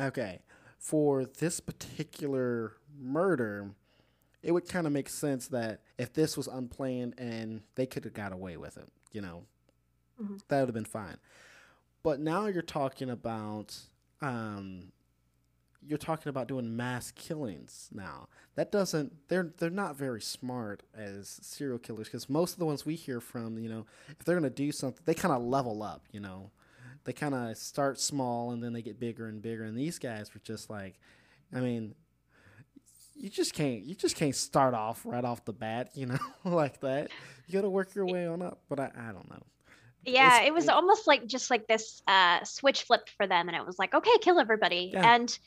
[0.00, 0.38] okay,
[0.78, 3.72] for this particular murder,
[4.40, 8.14] it would kind of make sense that if this was unplanned and they could have
[8.14, 9.42] got away with it, you know,
[10.22, 10.40] Mhm.
[10.46, 11.16] that would have been fine.
[12.04, 13.76] But now you're talking about,
[14.24, 14.92] um,
[15.86, 18.28] you're talking about doing mass killings now.
[18.54, 22.86] That doesn't they're they're not very smart as serial killers because most of the ones
[22.86, 23.84] we hear from, you know,
[24.18, 26.50] if they're gonna do something, they kind of level up, you know.
[27.04, 29.64] They kind of start small and then they get bigger and bigger.
[29.64, 30.98] And these guys were just like,
[31.54, 31.94] I mean,
[33.14, 36.80] you just can't you just can't start off right off the bat, you know, like
[36.80, 37.10] that.
[37.46, 38.60] You got to work your way on up.
[38.70, 39.42] But I, I don't know.
[40.06, 43.48] Yeah, it's- it was it- almost like just like this uh, switch flipped for them,
[43.48, 44.90] and it was like, okay, kill everybody.
[44.92, 45.14] Yeah.
[45.14, 45.38] And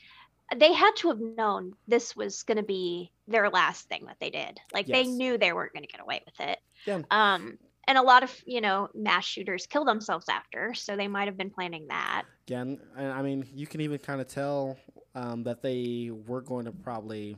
[0.56, 4.30] they had to have known this was going to be their last thing that they
[4.30, 4.60] did.
[4.74, 6.60] Like they knew they weren't going to get away with it.
[6.86, 7.02] Yeah.
[7.12, 7.58] Um,
[7.90, 11.38] and a lot of you know mass shooters kill themselves after, so they might have
[11.38, 12.24] been planning that.
[12.48, 14.78] Again, I I mean, you can even kind of tell
[15.16, 17.36] um, that they were going to probably,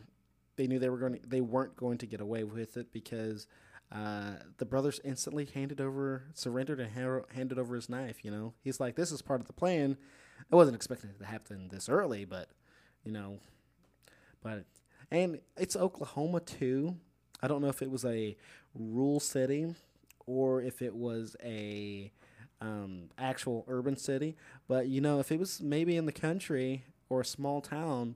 [0.57, 3.47] they knew they were going, to, they weren't going to get away with it because
[3.91, 8.23] uh, the brothers instantly handed over, surrendered, and ha- handed over his knife.
[8.23, 9.97] You know, he's like, "This is part of the plan."
[10.51, 12.49] I wasn't expecting it to happen this early, but
[13.03, 13.39] you know,
[14.43, 14.65] but
[15.11, 16.97] and it's Oklahoma too.
[17.41, 18.37] I don't know if it was a
[18.73, 19.73] rural city
[20.25, 22.11] or if it was a
[22.61, 24.35] um, actual urban city.
[24.67, 28.15] But you know, if it was maybe in the country or a small town,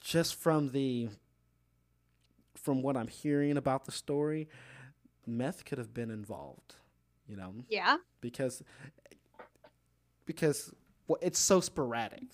[0.00, 1.10] just from the
[2.62, 4.48] from what I'm hearing about the story,
[5.26, 6.76] meth could have been involved.
[7.28, 7.96] You know, Yeah.
[8.20, 8.62] because
[10.26, 10.72] because
[11.06, 12.24] well, it's so sporadic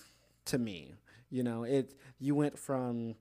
[0.45, 0.93] to me.
[1.29, 3.15] You know, it you went from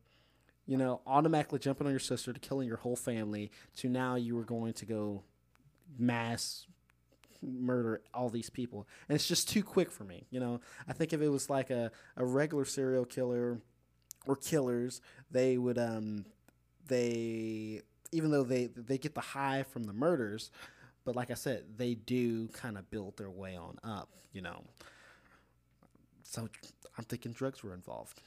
[0.66, 4.34] you know automatically jumping on your sister to killing your whole family to now you
[4.36, 5.22] were going to go
[5.98, 6.66] mass
[7.42, 11.12] murder all these people and it's just too quick for me you know i think
[11.12, 13.60] if it was like a, a regular serial killer
[14.26, 16.24] or killers they would um
[16.88, 17.80] they
[18.12, 20.50] even though they they get the high from the murders
[21.04, 24.62] but like i said they do kind of build their way on up you know
[26.22, 26.48] so
[26.98, 28.20] i'm thinking drugs were involved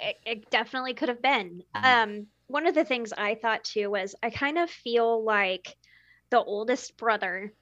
[0.00, 1.62] it, it definitely could have been.
[1.74, 1.84] Mhm.
[1.84, 5.76] Um, one of the things I thought too was I kind of feel like
[6.30, 7.52] the oldest brother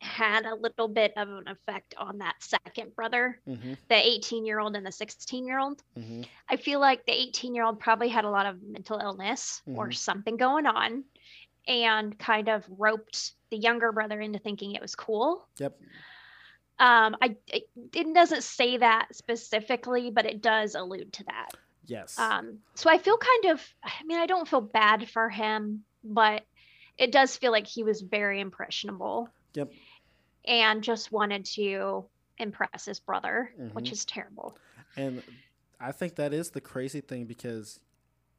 [0.00, 4.58] had a little bit of an effect on that second brother, mm-hmm, the 18 year
[4.58, 5.82] old and the 16 year old.
[5.98, 6.22] mm-hmm.
[6.48, 9.88] I feel like the 18 year old probably had a lot of mental illness or
[9.88, 9.94] Mhm.
[9.96, 11.04] something going on
[11.66, 15.48] and kind of roped the younger brother into thinking it was cool.
[15.58, 15.76] yep
[16.78, 21.50] Um, I it, it doesn't say that specifically, but it does allude to that.
[21.86, 25.84] yes Um, so I feel kind of, I mean, I don't feel bad for him,
[26.04, 26.44] but
[26.98, 29.70] it does feel like he was very impressionable yep
[30.46, 33.92] and just wanted to impress his brother, which Mhm.
[33.92, 34.58] is terrible.
[34.96, 35.22] And
[35.80, 37.80] I think that is the crazy thing because,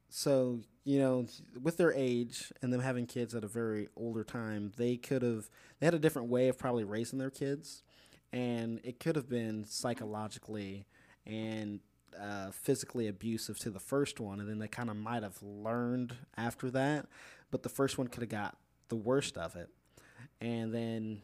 [0.08, 1.26] so, you know,
[1.60, 5.50] with their age and them having kids at a very older time, they could have,
[5.78, 7.82] they had a different way of probably raising their kids.
[8.32, 10.86] And it could have been psychologically
[11.26, 11.80] and
[12.18, 14.40] uh, physically abusive to the first one.
[14.40, 17.06] And then they kind of might have learned after that.
[17.50, 19.70] But the first one could have got the worst of it.
[20.40, 21.22] And then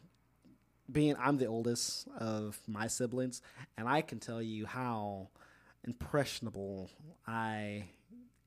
[0.91, 3.41] being I'm the oldest of my siblings,
[3.77, 5.29] and I can tell you how
[5.85, 6.89] impressionable
[7.27, 7.85] I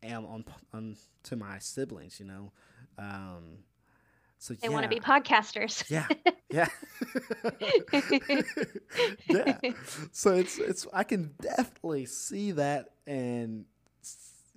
[0.02, 2.20] am on on to my siblings.
[2.20, 2.52] You know,
[2.98, 3.58] um,
[4.38, 5.84] so They yeah, want to be podcasters.
[5.90, 6.06] yeah,
[6.50, 6.68] yeah,
[9.28, 9.58] yeah.
[10.12, 13.64] So it's it's I can definitely see that and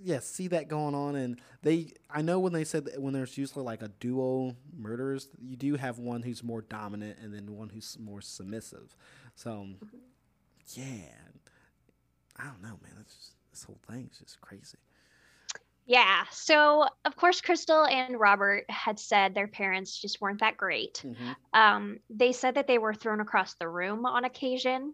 [0.04, 1.16] yeah, see that going on.
[1.16, 5.28] And they, I know when they said that when there's usually like a duo murderers,
[5.40, 8.96] you do have one who's more dominant and then one who's more submissive.
[9.36, 9.68] So
[10.74, 11.14] yeah,
[12.38, 13.06] I don't know, man.
[13.08, 14.78] Just, this whole thing is just crazy.
[15.86, 16.24] Yeah.
[16.32, 21.04] So, of course, Crystal and Robert had said their parents just weren't that great.
[21.06, 21.32] Mm-hmm.
[21.54, 24.94] Um, they said that they were thrown across the room on occasion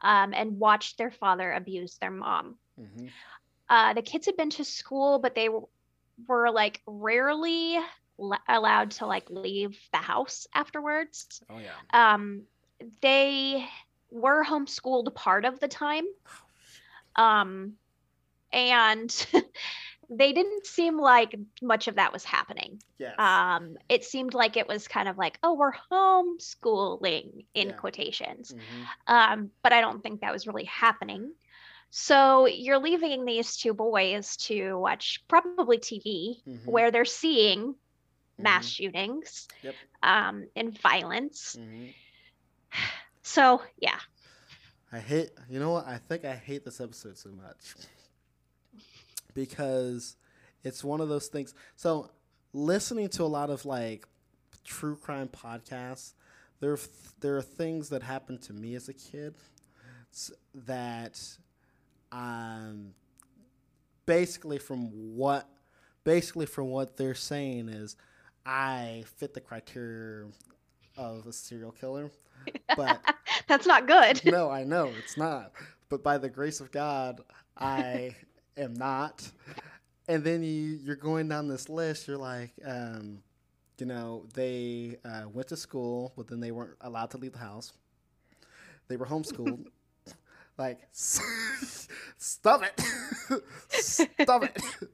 [0.00, 2.56] um, and watched their father abuse their mom.
[2.80, 3.06] Mm-hmm.
[3.68, 5.48] Uh, the kids had been to school, but they
[6.26, 7.76] were like rarely
[8.18, 11.42] l- allowed to like leave the house afterwards.
[11.50, 11.72] Oh yeah.
[11.92, 12.42] Um,
[13.02, 13.66] they
[14.10, 16.04] were homeschooled part of the time.
[17.16, 17.74] Um,
[18.52, 19.10] and
[20.10, 22.80] they didn't seem like much of that was happening.
[22.98, 23.14] Yes.
[23.18, 27.74] Um, it seemed like it was kind of like, oh, we're homeschooling in Yeah.
[27.74, 28.54] quotations.
[28.54, 28.86] Mhm.
[29.06, 31.32] Um, but I don't think that was really happening.
[31.90, 36.60] So you're leaving these two boys to watch probably TV Mhm.
[36.64, 37.74] where they're seeing
[38.38, 38.68] mass Mhm.
[38.68, 39.76] shootings Yep.
[40.02, 41.58] um, and violence.
[41.58, 41.94] Mhm.
[43.22, 43.98] So yeah,
[44.92, 45.30] I hate.
[45.48, 45.86] You know what?
[45.86, 47.74] I think I hate this episode so much
[49.34, 50.16] because
[50.64, 51.54] it's one of those things.
[51.76, 52.10] So,
[52.52, 54.06] listening to a lot of like
[54.64, 56.14] true crime podcasts,
[56.60, 56.78] there
[57.20, 59.34] there are things that happened to me as a kid
[60.54, 61.38] that
[62.12, 62.94] um
[64.06, 65.48] basically from what
[66.04, 67.96] basically from what they're saying is
[68.46, 70.26] I fit the criteria
[70.96, 72.10] of a serial killer,
[72.76, 72.98] but
[73.46, 74.24] that's not good.
[74.24, 75.52] no, I know it's not.
[75.90, 77.20] But by the grace of God,
[77.58, 78.16] I
[78.56, 79.30] am not.
[80.08, 82.08] And then you you're going down this list.
[82.08, 83.18] You're like, um,
[83.78, 87.38] you know, they uh, went to school, but then they weren't allowed to leave the
[87.38, 87.74] house.
[88.88, 89.66] They were homeschooled.
[90.58, 92.80] Like, stop it,
[93.70, 94.62] stop it.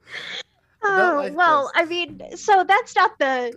[0.87, 1.83] Oh, like well, this.
[1.83, 3.55] I mean, so that's not the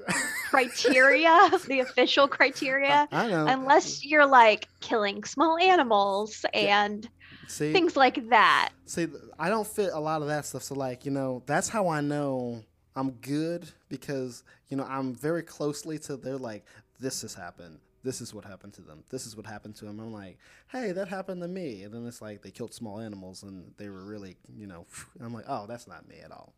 [0.50, 3.48] criteria, the official criteria, I know.
[3.48, 7.10] unless you're like killing small animals and
[7.50, 8.70] See, things like that.
[8.86, 10.64] See, I don't fit a lot of that stuff.
[10.64, 12.64] So, like, you know, that's how I know
[12.96, 16.66] I'm good because, you know, I'm very closely to their, like,
[17.00, 17.80] this has happened.
[18.04, 19.04] This is what happened to them.
[19.10, 20.00] This is what happened to them.
[20.00, 20.38] I'm like,
[20.72, 21.84] hey, that happened to me.
[21.84, 24.86] And then it's like they killed small animals and they were really, you know,
[25.22, 26.54] I'm like, oh, that's not me at all.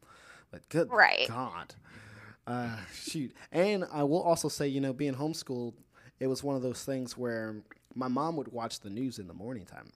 [0.52, 1.28] But good Right.
[1.28, 1.76] God.
[2.46, 3.34] Uh, shoot.
[3.52, 5.74] And I will also say, you know, being homeschooled,
[6.20, 7.58] it was one of those things where
[7.96, 9.92] my mom would watch the news in the morning time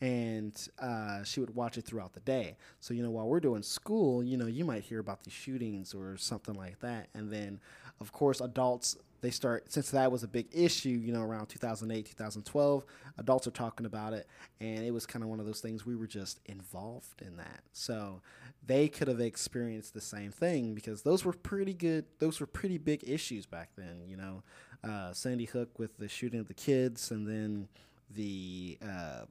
[0.00, 2.56] and uh, she would watch it throughout the day.
[2.80, 5.94] So you know, while we're doing school, you know, you might hear about these shootings
[5.94, 7.60] or something like that, and then,
[8.00, 10.90] of course, adults they start since that was a big issue.
[10.90, 12.84] You know, around 2008, 2012,
[13.16, 14.26] adults are talking about it,
[14.60, 17.60] and it was kind of one of those things we were just involved in that.
[17.72, 18.20] So
[18.66, 22.04] they could have experienced the same thing because those were pretty good.
[22.18, 24.02] Those were pretty big issues back then.
[24.06, 24.42] You know,
[24.86, 27.68] uh, Sandy Hook with the shooting of the kids, and then
[28.10, 29.24] the uh,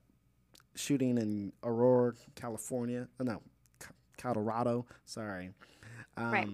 [0.75, 3.07] shooting in Aurora, California.
[3.19, 3.41] Oh, no,
[4.17, 4.85] Colorado.
[5.05, 5.51] Sorry.
[6.17, 6.49] Um, Right.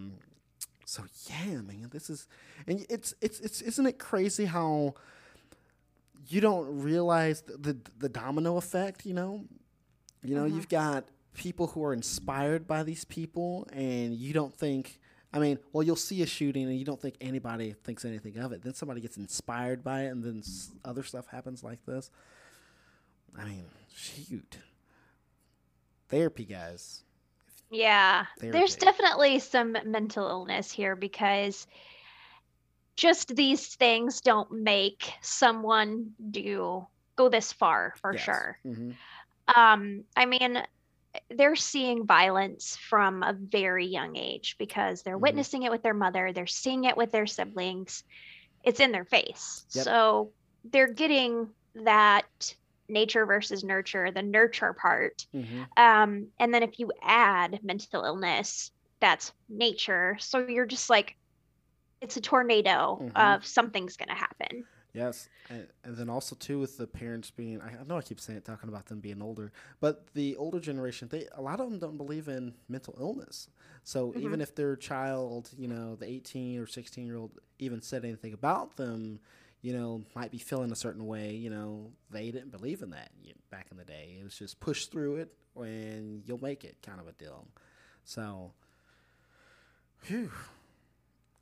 [0.86, 2.28] So yeah, man, this is,
[2.66, 4.96] and it's it's it's isn't it crazy how
[6.28, 9.06] you don't realize the the, the domino effect?
[9.06, 9.46] You know,
[10.24, 10.56] you know, Mhm.
[10.56, 15.00] you've got people who are inspired by these people, and you don't think.
[15.32, 18.52] I mean, well, you'll see a shooting and you don't think anybody thinks anything of
[18.52, 18.64] it.
[18.64, 22.10] Then somebody gets inspired by it, and then s- other stuff happens like this.
[23.38, 23.66] I mean,
[23.96, 24.58] shoot.
[26.10, 27.04] Therapy, guys.
[27.70, 31.68] Yeah, there's definitely some mental illness here because
[32.98, 38.24] just these things don't make someone do go this far for Yes.
[38.24, 38.60] sure.
[38.64, 38.92] hmm
[39.56, 40.62] Um, I mean,
[41.32, 45.22] they're seeing violence from a very young age because they're Mhm.
[45.22, 48.04] witnessing it with their mother, they're seeing it with their siblings.
[48.64, 49.66] It's in their face.
[49.74, 49.84] Yep.
[49.86, 50.34] So
[50.66, 52.56] they're getting that
[52.90, 55.26] nature versus nurture, the nurture part.
[55.34, 58.72] hmm Um, and then if you add mental illness,
[59.02, 60.18] that's nature.
[60.20, 61.16] So you're just like,
[62.02, 63.14] it's a tornado Mhm.
[63.16, 64.68] of something's going to happen.
[64.92, 68.20] Yes, and, and then also too with the parents being, I I know I keep
[68.20, 71.70] saying it, talking about them being older, but the older generation, they a lot of
[71.70, 73.50] them don't believe in mental illness.
[73.84, 78.04] So even if their child, you know, the eighteen or sixteen year old, even said
[78.04, 79.20] anything about them,
[79.62, 83.12] you know, might be feeling a certain way, you know, they didn't believe in that
[83.52, 84.18] back in the day.
[84.20, 87.48] It was just push through it and you'll make it, kind of a deal.
[88.06, 88.52] So,
[89.98, 90.32] phew.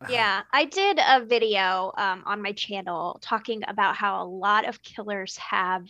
[0.01, 4.67] Uh, Yeah, I did a video um, on my channel talking about how a lot
[4.67, 5.85] of killers have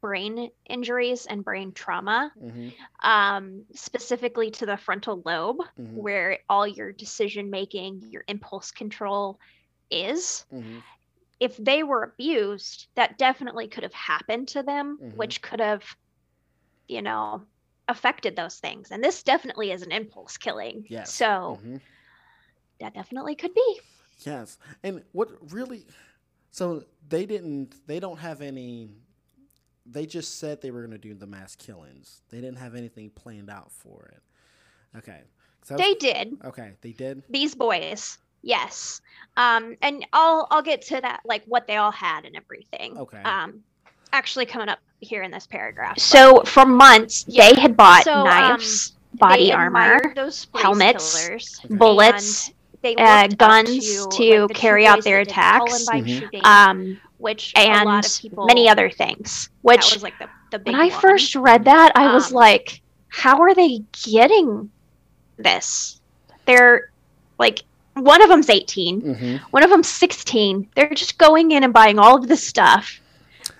[0.00, 6.66] brain injuries and brain trauma, mhm, um, specifically to the frontal lobe, mhm, where all
[6.66, 9.38] your decision making, your impulse control
[9.90, 10.44] is.
[10.52, 10.82] mhm.
[11.40, 15.16] If they were abused, that definitely could have happened to them, Mhm.
[15.16, 15.84] which could have,
[16.88, 17.44] you know,
[17.88, 18.90] affected those things.
[18.90, 20.86] And this definitely is an impulse killing.
[20.88, 21.12] Yes.
[21.12, 21.80] So mhm.
[22.80, 23.80] that definitely could be.
[24.20, 25.86] Yes, and what really?
[26.50, 27.86] So they didn't.
[27.86, 28.88] They don't have any.
[29.84, 32.22] They just said they were going to do the mass killings.
[32.30, 34.22] They didn't have anything planned out for it.
[34.98, 35.22] Okay.
[35.68, 36.38] was- They did.
[36.44, 37.22] Okay, they did.
[37.28, 39.00] these boys yes
[39.36, 43.22] um and i'll i'll get to that like what they all had and everything Okay.
[43.24, 43.62] um
[44.12, 45.98] actually coming up here in this paragraph.
[45.98, 52.50] So for months, they had bought So, um, knives, body armor, those helmets, killers, bullets,
[52.82, 55.64] they uh, guns to, to like, the carry out their that did the attacks.
[55.64, 56.20] Columbine Mhm.
[56.20, 59.50] shooting, um, which and a lot of people many other things.
[59.62, 61.00] Which was like the, the big when I one.
[61.00, 64.70] first read that, I was Um, like, how are they getting
[65.38, 66.00] this?
[66.46, 66.90] They're
[67.38, 67.62] like,
[67.96, 69.36] one of them's 18, Mm-hmm.
[69.50, 70.68] one of them's 16.
[70.74, 73.00] They're just going in and buying all of this stuff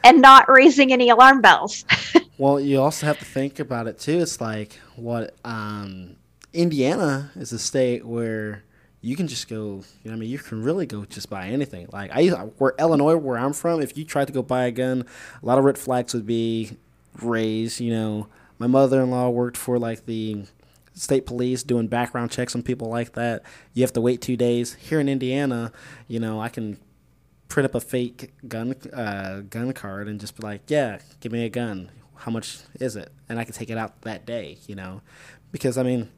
[0.04, 1.84] and not raising any alarm bells.
[2.38, 4.18] Well, you also have to think about it too.
[4.18, 6.16] It's like what um,
[6.52, 8.62] Indiana is a state where
[9.00, 9.82] you can just go.
[10.04, 11.88] You know, I mean, you can really go just buy anything.
[11.94, 15.06] Like I, where Illinois, where I'm from, if you tried to go buy a gun,
[15.42, 16.76] a lot of red flags would be
[17.22, 17.80] raised.
[17.80, 18.26] You know,
[18.58, 20.44] my mother-in-law worked for like the
[20.96, 23.42] state police doing background checks on people like that.
[23.74, 24.74] You have to wait two days.
[24.74, 25.70] Here in Indiana,
[26.08, 26.78] you know, I can
[27.48, 31.44] print up a fake gun uh, gun card and just be like, yeah, give me
[31.44, 31.90] a gun.
[32.16, 33.12] How much is it?
[33.28, 35.02] And I can take it out that day, you know,
[35.52, 36.08] because I mean,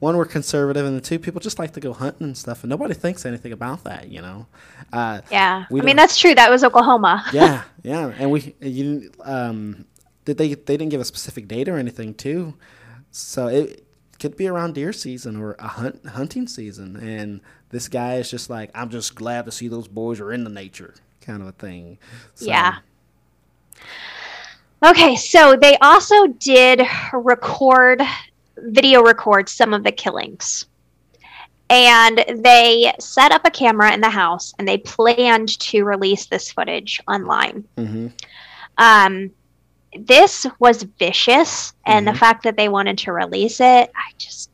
[0.00, 2.70] one we're conservative, and the two people just like to go hunting and stuff, and
[2.70, 4.46] nobody thinks anything about that, you know.
[4.92, 5.64] Uh, yeah.
[5.70, 6.34] I mean, that's true.
[6.34, 7.24] That was Oklahoma.
[7.32, 9.86] yeah, yeah, and we you um,
[10.24, 12.54] did they they didn't give a specific date or anything too,
[13.10, 13.84] so it
[14.18, 17.40] could be around deer season or a hunt hunting season, and
[17.70, 20.50] this guy is just like, I'm just glad to see those boys are in the
[20.50, 21.98] nature, kind of a thing.
[22.34, 22.78] So, Yeah.
[24.84, 26.82] Okay, so they also did
[27.12, 28.00] record,
[28.56, 30.66] video record some of the killings.
[31.70, 36.50] And they set up a camera in the house and they planned to release this
[36.50, 37.64] footage online.
[37.76, 38.12] mhm.
[38.78, 39.30] Um,
[40.06, 42.18] this was vicious, and the Mhm.
[42.18, 44.50] fact that they wanted to release it, I just,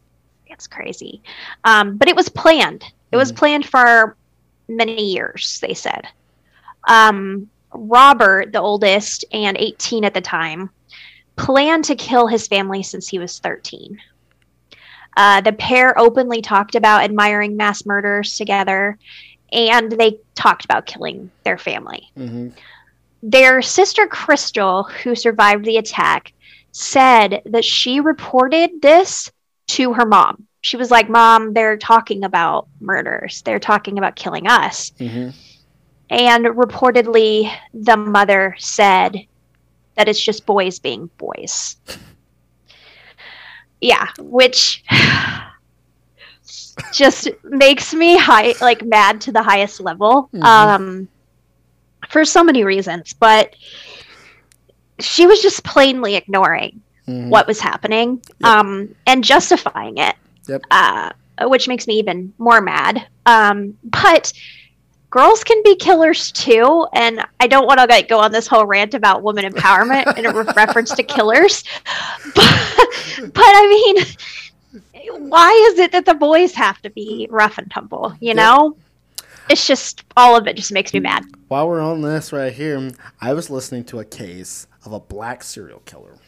[0.47, 1.23] it's crazy.
[1.65, 2.85] Um, but it was planned.
[3.13, 4.17] It was planned for
[4.69, 6.09] many years, they said.
[6.89, 10.71] Um, Robert, the oldest and 18 at the time,
[11.37, 13.99] planned to kill his family since he was 13.
[15.17, 18.99] Uh, the pair openly talked about admiring mass murders together,
[19.53, 22.11] and they talked about killing their family.
[22.17, 22.53] Mhm.
[23.27, 26.35] Their sister Crystal, who survived the attack,
[26.73, 29.33] said that she reported this
[29.69, 30.47] to her mom.
[30.61, 33.41] She was like, Mom, they're talking about murders.
[33.43, 34.91] They're talking about killing us.
[34.99, 35.35] Mhm.
[36.11, 39.27] And reportedly, the mother said
[39.95, 41.77] that it's just boys being boys.
[43.81, 44.85] Yeah, which
[46.93, 50.29] just makes me high, like mad to the highest level.
[50.35, 50.45] Mhm.
[50.45, 51.09] Um,
[52.15, 53.57] for so many reasons, but
[55.01, 57.29] she was just plainly ignoring Mhm.
[57.29, 58.49] what was happening Yep.
[58.51, 60.15] um, and justifying it,
[60.49, 60.63] Yep.
[60.71, 61.11] uh,
[61.43, 63.05] which makes me even more mad.
[63.27, 64.33] Um, but
[65.11, 68.65] girls can be killers too, and I don't want to like go on this whole
[68.65, 71.65] rant about women empowerment in a re- reference to killers,
[72.37, 72.79] but,
[73.35, 78.15] but I mean, why is it that the boys have to be rough and tumble?
[78.21, 78.77] You know,
[79.51, 81.25] it's just all of it just makes me mad.
[81.49, 82.91] While we're on this right here,
[83.21, 86.19] I was listening to a case of a black serial killer.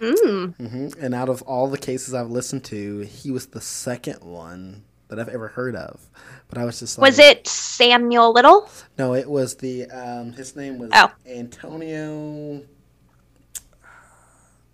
[0.00, 0.54] Mm.
[0.56, 4.84] hmm And out of all the cases I've listened to, he was the second one
[5.08, 6.00] that I've ever heard of.
[6.48, 8.68] But I was just like, Was it Samuel Little?
[8.98, 11.10] No, it was the um, his name was Oh.
[11.26, 12.62] Antonio.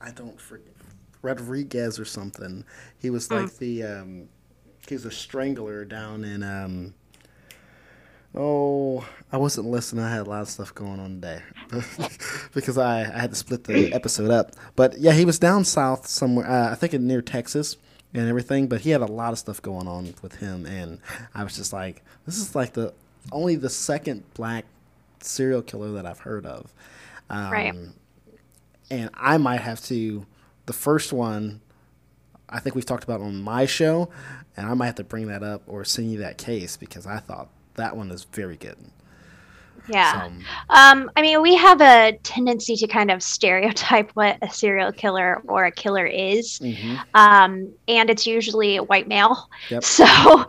[0.00, 0.72] I don't forget
[1.22, 2.64] Rodriguez or something.
[2.98, 3.34] He was Hmm.
[3.34, 4.28] like the um,
[4.88, 6.94] he was a strangler down in um.
[8.34, 10.04] Oh, I wasn't listening.
[10.04, 11.42] I had a lot of stuff going on today
[12.54, 14.52] because I, I had to split the episode up.
[14.76, 16.48] But yeah, he was down south somewhere.
[16.48, 17.76] Uh, I think in near Texas
[18.14, 18.68] and everything.
[18.68, 21.00] But he had a lot of stuff going on with him, and
[21.34, 22.92] I was just like, this is like the
[23.32, 24.64] only the second black
[25.20, 26.72] serial killer that I've heard of.
[27.28, 27.74] Um, Right.
[28.92, 30.26] And I might have to.
[30.66, 31.60] The first one,
[32.48, 34.08] I think we've talked about on my show,
[34.56, 37.18] and I might have to bring that up or send you that case because I
[37.18, 38.76] thought that one is very good.
[39.88, 40.12] Yeah.
[40.28, 40.32] So,
[40.68, 45.42] Um, I mean, we have a tendency to kind of stereotype what a serial killer
[45.48, 46.58] or a killer is.
[46.60, 47.00] mhm.
[47.14, 49.48] Um, and it's usually a white male.
[49.70, 49.82] Yep.
[49.82, 50.04] So,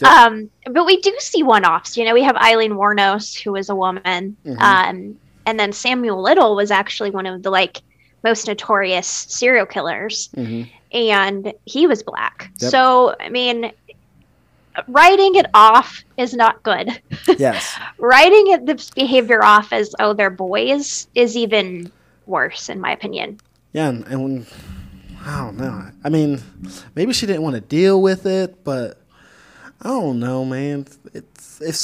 [0.00, 0.02] Yep.
[0.02, 1.96] um, but we do see one offs.
[1.96, 4.36] You know, we have Aileen Wuornos, who is a woman.
[4.46, 4.60] Mhm.
[4.60, 5.16] Um,
[5.46, 7.80] and then Samuel Little was actually one of the like
[8.22, 10.28] most notorious serial killers.
[10.36, 10.70] Mhm.
[10.92, 12.50] and he was black.
[12.60, 12.70] Yep.
[12.70, 13.72] So, I mean,
[14.88, 16.90] writing it off is not good.
[17.38, 17.76] Yes.
[17.98, 21.90] writing it, this behavior off as, oh, they're boys is even
[22.26, 23.38] worse, in my opinion.
[23.72, 24.46] Yeah, and, and
[25.24, 25.90] I don't know.
[26.04, 26.40] I mean,
[26.94, 29.00] maybe she didn't want to deal with it, but
[29.82, 30.86] I don't know, man.
[31.12, 31.74] It's if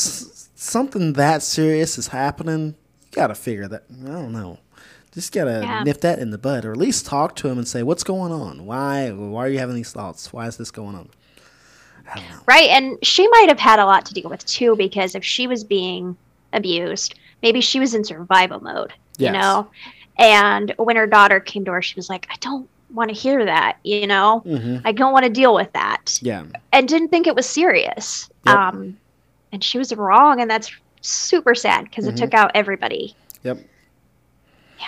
[0.55, 2.67] something that serious is happening,
[3.03, 3.85] you gotta figure that.
[4.05, 4.59] I don't know.
[5.13, 5.83] Just gotta Yeah.
[5.83, 8.31] nip that in the bud, or at least talk to him and say, "What's going
[8.31, 8.67] on?
[8.67, 9.11] Why?
[9.11, 10.33] Why are you having these thoughts?
[10.33, 11.09] Why is this going on?"
[12.17, 12.23] Know.
[12.47, 12.69] Right.
[12.71, 15.63] And she might have had a lot to deal with too, because if she was
[15.65, 16.17] being
[16.53, 19.33] abused, maybe she was in survival mode, Yes.
[19.33, 19.71] you know?
[20.19, 23.45] And when her daughter came to her, she was like, I don't want to hear
[23.45, 24.41] that, you know?
[24.41, 26.19] hmm I don't want to deal with that.
[26.21, 26.45] Yeah.
[26.73, 28.29] And didn't think it was serious.
[28.47, 28.55] Yep.
[28.57, 28.97] Um,
[29.53, 30.41] and she was wrong.
[30.41, 32.11] And that's super sad because Mhm.
[32.11, 33.15] it took out everybody.
[33.45, 33.59] Yep.
[34.79, 34.87] Yeah.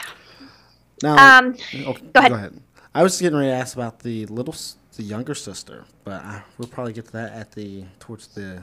[1.02, 2.60] Now, Um, okay, go ahead.
[2.94, 4.54] I was getting ready to ask about the little,
[4.97, 8.62] the younger sister, but I, we'll probably get to that at the towards the.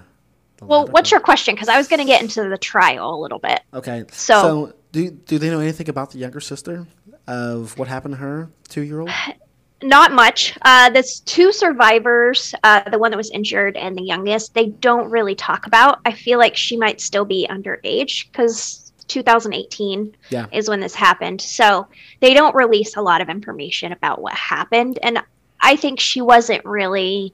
[0.57, 1.55] the well, what's your question?
[1.55, 3.61] Because I was going to get into the trial a little bit.
[3.73, 4.03] Okay.
[4.11, 6.87] So- so do do they know anything about the younger sister
[7.27, 9.09] of what happened to her, two year old?
[9.81, 10.57] Not much.
[10.61, 15.09] Uh, there's two survivors, uh, the one that was injured and the youngest, they don't
[15.09, 15.99] really talk about.
[16.03, 20.47] I feel like she might still be underage because 2018 Yeah.
[20.51, 21.39] is when this happened.
[21.39, 21.87] So
[22.19, 24.99] they don't release a lot of information about what happened.
[25.01, 25.23] And
[25.61, 27.33] I think she wasn't really,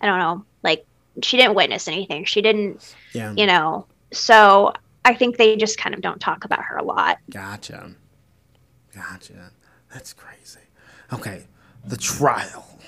[0.00, 0.84] I don't know, like
[1.22, 2.24] she didn't witness anything.
[2.24, 3.32] She didn't, Yeah.
[3.36, 4.72] you know, so
[5.04, 7.18] I think they just kind of don't talk about her a lot.
[7.30, 7.92] Gotcha.
[8.94, 9.50] Gotcha.
[9.92, 10.60] That's crazy.
[11.12, 11.44] Okay.
[11.84, 12.78] The trial.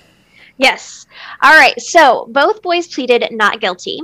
[0.58, 1.06] Yes.
[1.42, 1.80] All right.
[1.80, 4.00] So both boys pleaded not guilty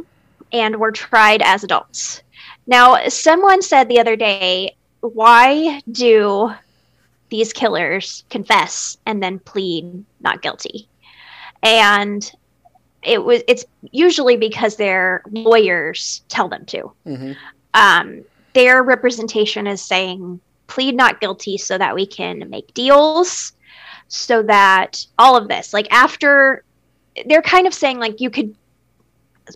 [0.52, 2.22] and were tried as adults.
[2.66, 6.52] Now, someone said the other day, why do
[7.28, 10.88] these killers confess and then plead not guilty?
[11.62, 12.30] And
[13.02, 16.92] it was it's usually because their lawyers tell them to.
[17.06, 17.32] Mm-hmm.
[17.74, 18.24] Um,
[18.54, 23.52] their representation is saying plead not guilty so that we can make deals
[24.08, 26.64] so that all of this like after
[27.26, 28.54] they're kind of saying like you could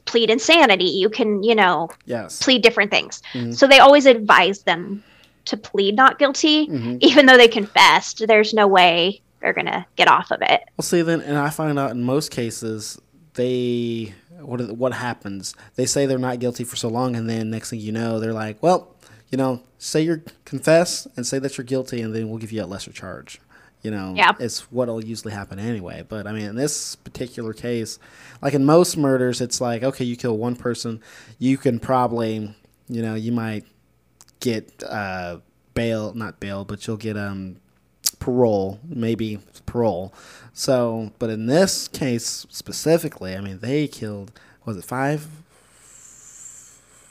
[0.05, 2.41] plead insanity you can you know Yes.
[2.41, 3.55] plead different things Mhm.
[3.57, 5.03] so they always advise them
[5.51, 6.99] to plead not guilty Mhm.
[7.01, 11.03] even though they confessed there's no way they're gonna get off of it Well, see,
[11.03, 12.99] then, and I find out in most cases
[13.35, 15.55] they what what happens?
[15.77, 18.33] They say they're not guilty for so long, and then next thing you know, they're
[18.33, 18.97] like, well,
[19.31, 22.63] you know, say you're confess and say that you're guilty, and then we'll give you
[22.63, 23.39] a lesser charge.
[23.83, 24.33] You know, Yeah.
[24.41, 26.05] it's what'll usually happen anyway.
[26.09, 27.99] But I mean, in this particular case,
[28.43, 31.01] like in most murders, it's like, okay, you kill one person,
[31.39, 32.55] you can probably,
[32.89, 33.65] you know, you might
[34.41, 35.39] get uh,
[35.75, 37.57] bail, not bail, but you'll get um
[38.19, 40.13] parole, maybe parole.
[40.53, 44.33] So, but in this case specifically, I mean, they killed
[44.65, 45.27] was it five?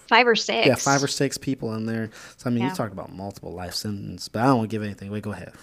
[0.10, 2.10] Five or six Yeah, five or six people in there.
[2.38, 2.70] So I mean, Yeah.
[2.70, 5.22] you talk about multiple life sentences, but I don't want to give anything away.
[5.22, 5.53] Go ahead.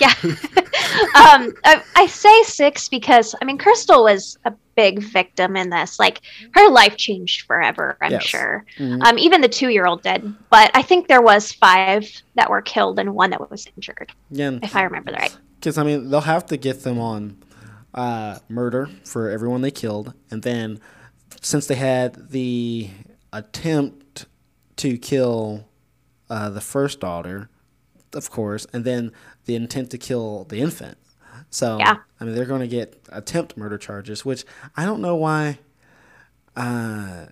[0.00, 0.12] yeah
[1.14, 5.98] um I, I say six because i mean crystal was a big victim in this
[5.98, 6.20] like
[6.54, 8.24] her life changed forever i'm Yes.
[8.24, 9.04] sure Mhm.
[9.06, 12.04] um even the two-year-old did but i think there was five
[12.34, 15.84] that were killed and one that was injured Yeah, if i remember right because I
[15.84, 17.36] mean, they'll have to get them on
[17.94, 20.80] uh, murder for everyone they killed, and then
[21.42, 22.88] since they had the
[23.32, 24.26] attempt
[24.76, 25.66] to kill
[26.28, 27.48] uh, the first daughter,
[28.14, 29.12] of course, and then
[29.44, 30.96] the intent to kill the infant.
[31.50, 31.96] So Yeah.
[32.20, 34.44] I mean, they're going to get attempt murder charges, which
[34.76, 35.58] I don't know why.
[36.56, 37.26] Uh,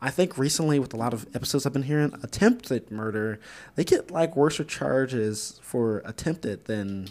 [0.00, 3.40] I think recently, with a lot of episodes I've been hearing, attempted murder,
[3.76, 7.08] they get like worse charges for attempted than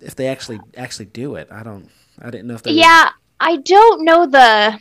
[0.00, 1.48] if they actually actually do it.
[1.50, 1.88] I don't.
[2.20, 2.72] I didn't know if they.
[2.72, 4.78] were- yeah i don't know the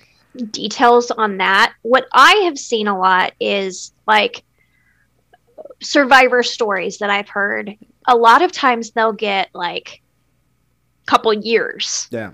[0.51, 1.73] details on that.
[1.81, 4.43] What i have seen a lot is like
[5.81, 7.75] survivor stories that i've heard.
[8.07, 10.01] A lot of times they'll get like
[11.03, 12.07] a couple years.
[12.11, 12.31] Yeah.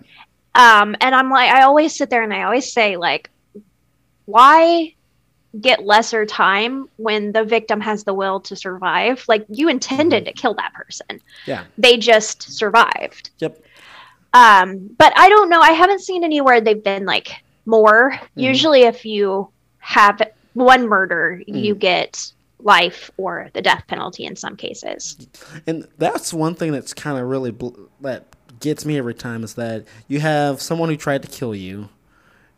[0.56, 3.30] um and i'm like i always sit there and i always say like
[4.26, 4.94] why
[5.60, 9.26] get lesser time when the victim has the will to survive?
[9.28, 11.20] Like you intended to kill that person.
[11.48, 11.64] Yeah.
[11.78, 13.32] they just survived.
[13.40, 13.60] Yep.
[14.34, 15.60] um but i don't know.
[15.60, 17.32] I haven't seen anywhere they've been like
[17.70, 18.40] more mm-hmm.
[18.40, 19.48] usually if you
[19.80, 20.22] have
[20.54, 21.64] one murder mm.
[21.64, 25.28] you get life or the death penalty in some cases
[25.66, 28.26] And that's one thing that's kind of really bl- that
[28.60, 31.90] gets me every time is that you have someone who tried to kill you.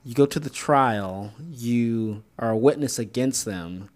[0.03, 1.33] You go to the trial.
[1.51, 3.89] You are a witness against them,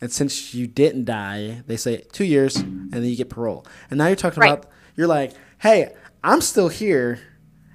[0.00, 3.66] and since you didn't die, they say two years, and then you get parole.
[3.90, 4.52] And now you're talking Right.
[4.52, 7.20] about you're like, hey, I'm still here,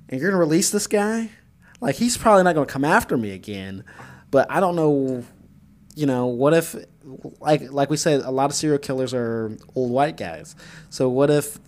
[0.08, 1.32] and you're gonna release this guy.
[1.84, 3.84] Like he's probably not gonna come after me again,
[4.32, 5.24] but I don't know
[5.96, 6.76] you know, what if,
[7.40, 10.56] like like we said, a lot of serial killers are old white guys.
[10.90, 11.60] So what if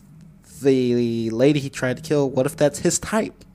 [0.61, 3.45] the lady he tried to kill, what if that's his type?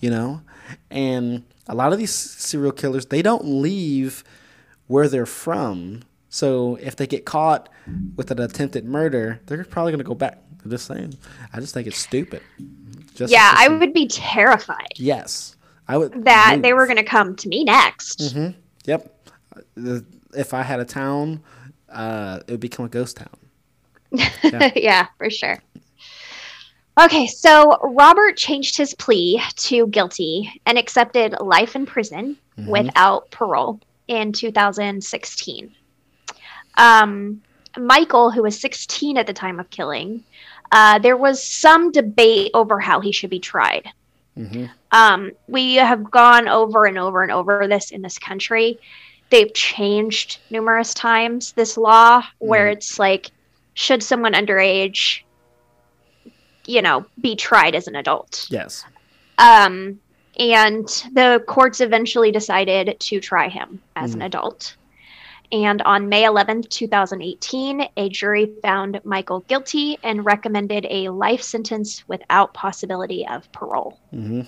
[0.00, 0.42] You know,
[0.90, 4.24] and a lot of these serial killers they don't leave
[4.86, 6.02] where they're from.
[6.30, 7.68] So if they get caught
[8.16, 10.42] with an attempted murder, they're probably going to go back.
[10.62, 11.16] I'm just saying.
[11.54, 12.42] I just think it's stupid.
[13.14, 15.56] Just yeah, I would be terrified Yes,
[15.88, 16.24] I would.
[16.24, 18.20] that they were going to come to me next.
[18.20, 18.58] Mm-hmm.
[18.84, 19.30] Yep.
[20.34, 21.42] If I had a town,
[21.88, 23.30] uh, it would become a ghost town.
[24.42, 24.72] Yeah.
[24.76, 25.58] yeah, for sure.
[27.00, 32.66] Okay, so Robert changed his plea to guilty and accepted life in prison Mhm.
[32.68, 35.74] without parole in 2016.
[36.76, 37.42] Um,
[37.78, 40.24] Michael, who was 16 at the time of killing,
[40.72, 43.88] uh, there was some debate over how he should be tried.
[44.38, 48.78] Hmm Um, we have gone over and over and over this in this country.
[49.30, 52.72] They've changed numerous times this law where Mhm.
[52.72, 53.30] it's like,
[53.74, 55.20] should someone underage,
[56.64, 58.46] you know, be tried as an adult?
[58.48, 58.84] Yes.
[59.36, 60.00] Um,
[60.38, 64.26] and the courts eventually decided to try him as an Mhm.
[64.26, 64.76] adult.
[65.50, 72.06] And on May 11th, 2018, a jury found Michael guilty and recommended a life sentence
[72.06, 73.98] without possibility of parole.
[74.10, 74.42] hmm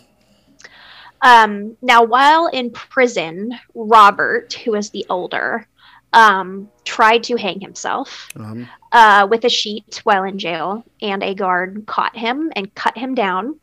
[1.22, 5.66] Um, now, while in prison, Robert, who is the older,
[6.12, 11.34] um, tried to hang himself Um, uh, with a sheet while in jail, and a
[11.34, 13.60] guard caught him and cut him down,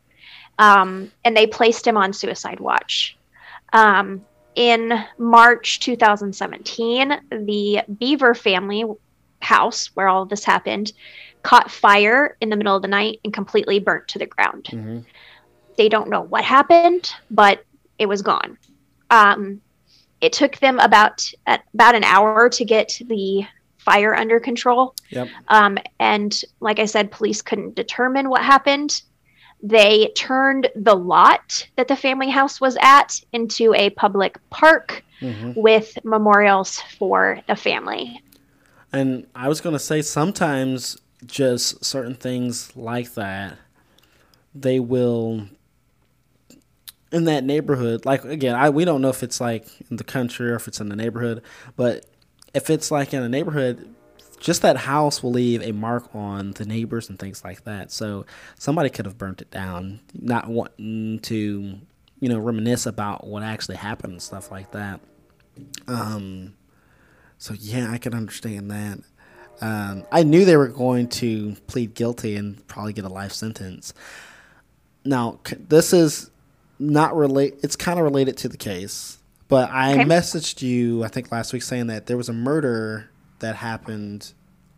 [0.58, 3.16] um, and they placed him on suicide watch.
[3.72, 4.24] Um,
[4.58, 8.84] in March 2017, the Bever family
[9.40, 10.92] house, where all of this happened,
[11.42, 14.98] caught fire in the middle of the night and completely burnt to the ground hmm
[15.78, 17.64] they don't know what happened, but
[17.98, 18.58] it was gone.
[19.10, 19.62] Um,
[20.20, 23.46] it took them about about an hour to get the
[23.78, 24.94] fire under control.
[25.10, 25.28] Yep.
[25.46, 29.00] Um, and like I said, police couldn't determine what happened.
[29.62, 35.52] They turned the lot that the family house was at into a public park hmm
[35.56, 38.22] with memorials for the family.
[38.92, 40.96] And I was going to say sometimes
[41.26, 43.58] just certain things like that,
[44.54, 45.48] they will
[47.10, 48.04] in that neighborhood.
[48.06, 50.80] Like again, I we don't know if it's like in the country or if it's
[50.80, 51.42] in the neighborhood,
[51.76, 52.06] but
[52.54, 53.94] if it's like in a neighborhood,
[54.38, 57.90] just that house will leave a mark on the neighbors and things like that.
[57.90, 58.24] So
[58.58, 61.78] somebody could have burnt it down, not wanting to,
[62.20, 65.00] you know, reminisce about what actually happened and stuff like that.
[65.86, 66.54] Um,
[67.38, 68.98] so yeah, I can understand that.
[69.60, 73.92] Um, I knew they were going to plead guilty and probably get a life sentence.
[75.04, 76.30] Now, this is
[76.78, 77.54] not relate.
[77.62, 79.18] It's kind of related to the case,
[79.48, 80.04] but I Okay.
[80.04, 83.10] messaged you I think last week saying that there was a murder
[83.40, 84.32] that happened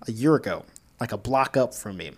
[0.06, 0.64] a year ago,
[1.00, 2.12] like a block up from me,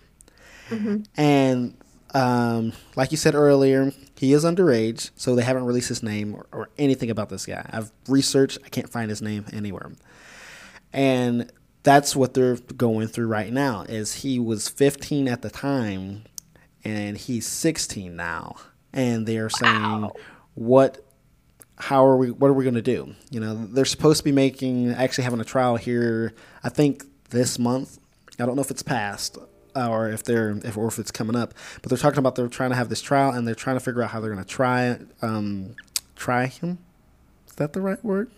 [1.15, 1.75] and
[2.13, 6.45] um, like you said earlier, he is underage, so they haven't released his name or,
[6.51, 7.67] or anything about this guy.
[7.71, 9.91] I've researched; I can't find his name anywhere.
[10.93, 11.51] And
[11.83, 16.23] that's what they're going through right now is he was 15 at the time
[16.83, 18.55] and he's 16 now.
[18.93, 20.09] And they're saying
[20.53, 21.03] what
[21.77, 23.15] how are we what are we going to do?
[23.31, 27.57] You know they're supposed to be making actually having a trial here i think this
[27.59, 27.99] month.
[28.39, 29.37] I don't know if it's passed
[29.75, 32.47] uh, or if they're if or if it's coming up but they're talking about they're
[32.47, 34.49] trying to have this trial and they're trying to figure out how they're going to
[34.49, 35.75] try um
[36.15, 36.77] try him.
[37.47, 38.29] Is that the right word?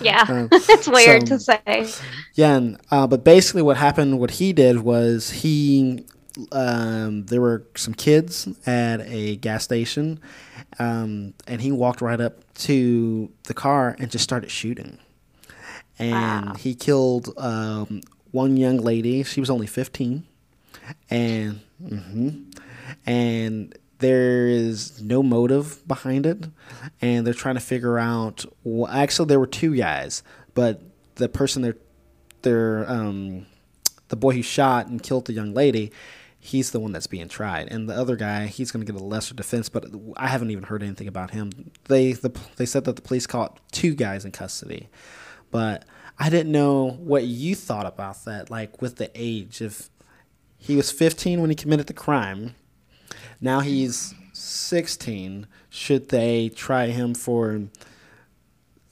[0.00, 1.88] Yeah, Uh, it's weird so- to say.
[2.34, 6.06] yeah, and, uh, but basically, what happened, what he did was he,
[6.52, 10.20] um, there were some kids at a gas station,
[10.78, 14.98] um, and he walked right up to the car and just started shooting,
[15.98, 16.54] and Wow.
[16.54, 18.00] he killed um,
[18.30, 19.22] one young lady.
[19.22, 20.24] She was only fifteen,
[21.10, 22.44] and mhm.
[23.06, 26.46] and there is no motive behind it,
[27.00, 28.44] and they're trying to figure out.
[28.64, 30.22] Well, actually, there were two guys,
[30.54, 30.82] but
[31.16, 31.76] the person they're
[32.42, 33.46] they're um,
[34.08, 35.92] the boy who shot and killed the young lady.
[36.46, 39.02] He's the one that's being tried, and the other guy, he's going to get a
[39.02, 39.70] lesser defense.
[39.70, 39.86] But
[40.18, 41.70] I haven't even heard anything about him.
[41.84, 44.90] They the, they said that the police caught two guys in custody,
[45.50, 45.86] but
[46.18, 48.50] I didn't know what you thought about that.
[48.50, 49.88] Like with the age, if
[50.58, 52.56] he was 15 when he committed the crime,
[53.40, 55.46] now he's 16.
[55.70, 57.62] Should they try him for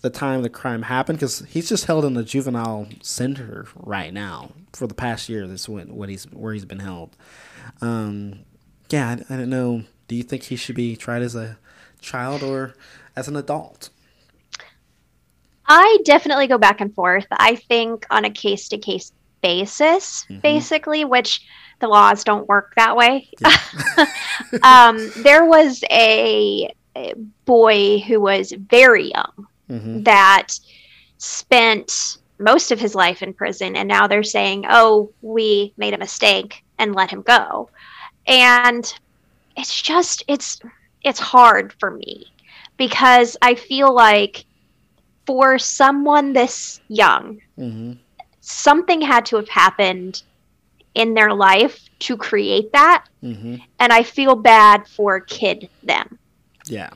[0.02, 1.18] the time the crime happened?
[1.18, 5.46] Because he's just held in the juvenile center right now for the past year.
[5.46, 7.16] That's what, what he's where he's been held.
[7.80, 8.40] Um,
[8.90, 9.84] yeah, I, I don't know.
[10.08, 11.56] Do you think he should be tried as a
[12.00, 12.74] child or
[13.16, 13.88] as an adult?
[15.66, 17.26] I definitely go back and forth.
[17.30, 20.42] I think on a case to case basis, Mhm.
[20.42, 21.40] basically, which
[21.80, 23.28] the laws don't work that way.
[24.62, 26.72] um, there was a
[27.44, 30.48] boy who was very young hmm that
[31.18, 35.98] spent most of his life in prison and now they're saying oh we made a
[35.98, 37.70] mistake and let him go.
[38.26, 38.92] And
[39.56, 40.58] it's just it's
[41.02, 42.26] it's hard for me
[42.76, 44.44] because i feel like
[45.26, 47.92] for someone this young hmm
[48.40, 50.22] something had to have happened
[50.94, 56.18] in their life to create that hmm and i feel bad for kid them.
[56.66, 56.90] Yeah.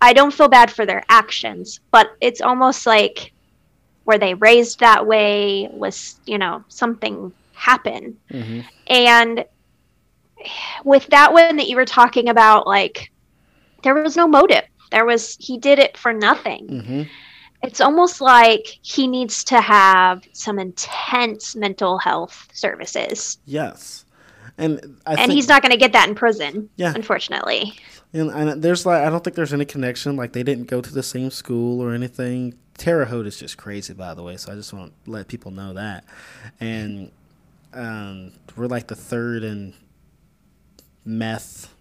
[0.00, 3.32] I don't feel bad for their actions, but it's almost like
[4.08, 5.68] were they raised that way?
[5.70, 8.16] Was, you know, something happened?
[8.30, 9.44] hmm And
[10.84, 13.10] with that one that you were talking about, like,
[13.82, 14.64] there was no motive.
[14.90, 16.68] There was, he did it for nothing.
[16.68, 17.02] hmm
[17.62, 23.38] It's almost like he needs to have some intense mental health services.
[23.44, 24.06] Yes.
[24.58, 26.92] And I and think, he's not going to get that in prison, Yeah.
[26.94, 27.74] unfortunately.
[28.12, 30.16] And, and there's like I don't think there's any connection.
[30.16, 32.58] Like they didn't go to the same school or anything.
[32.76, 34.36] Terre Haute is just crazy, by the way.
[34.36, 36.04] So I just want to let people know that.
[36.60, 37.10] And
[37.72, 39.74] um, we're like the third in
[41.04, 41.74] meth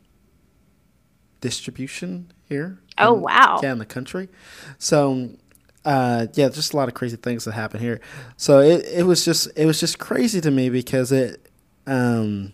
[1.41, 2.80] distribution here.
[2.97, 3.59] Oh, in- wow.
[3.63, 4.30] Yeah, in the country.
[4.78, 5.32] So
[5.86, 8.01] uh, yeah, just a lot of crazy things that happen here.
[8.36, 11.49] So it, it was just it was just crazy to me because it
[11.86, 12.53] um,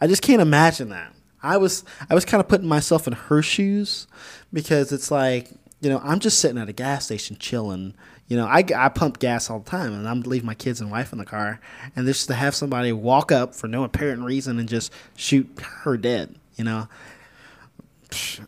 [0.00, 1.12] I just can't imagine that.
[1.42, 4.06] I was I was kind of putting myself in her shoes
[4.52, 7.94] because it's like you know I'm just sitting at a gas station chilling.
[8.26, 10.90] You know I, I pump gas all the time and I'm leaving my kids and
[10.90, 11.60] wife in the car
[11.94, 15.48] and just to have somebody walk up for no apparent reason and just shoot
[15.82, 16.34] her dead.
[16.56, 16.88] You know.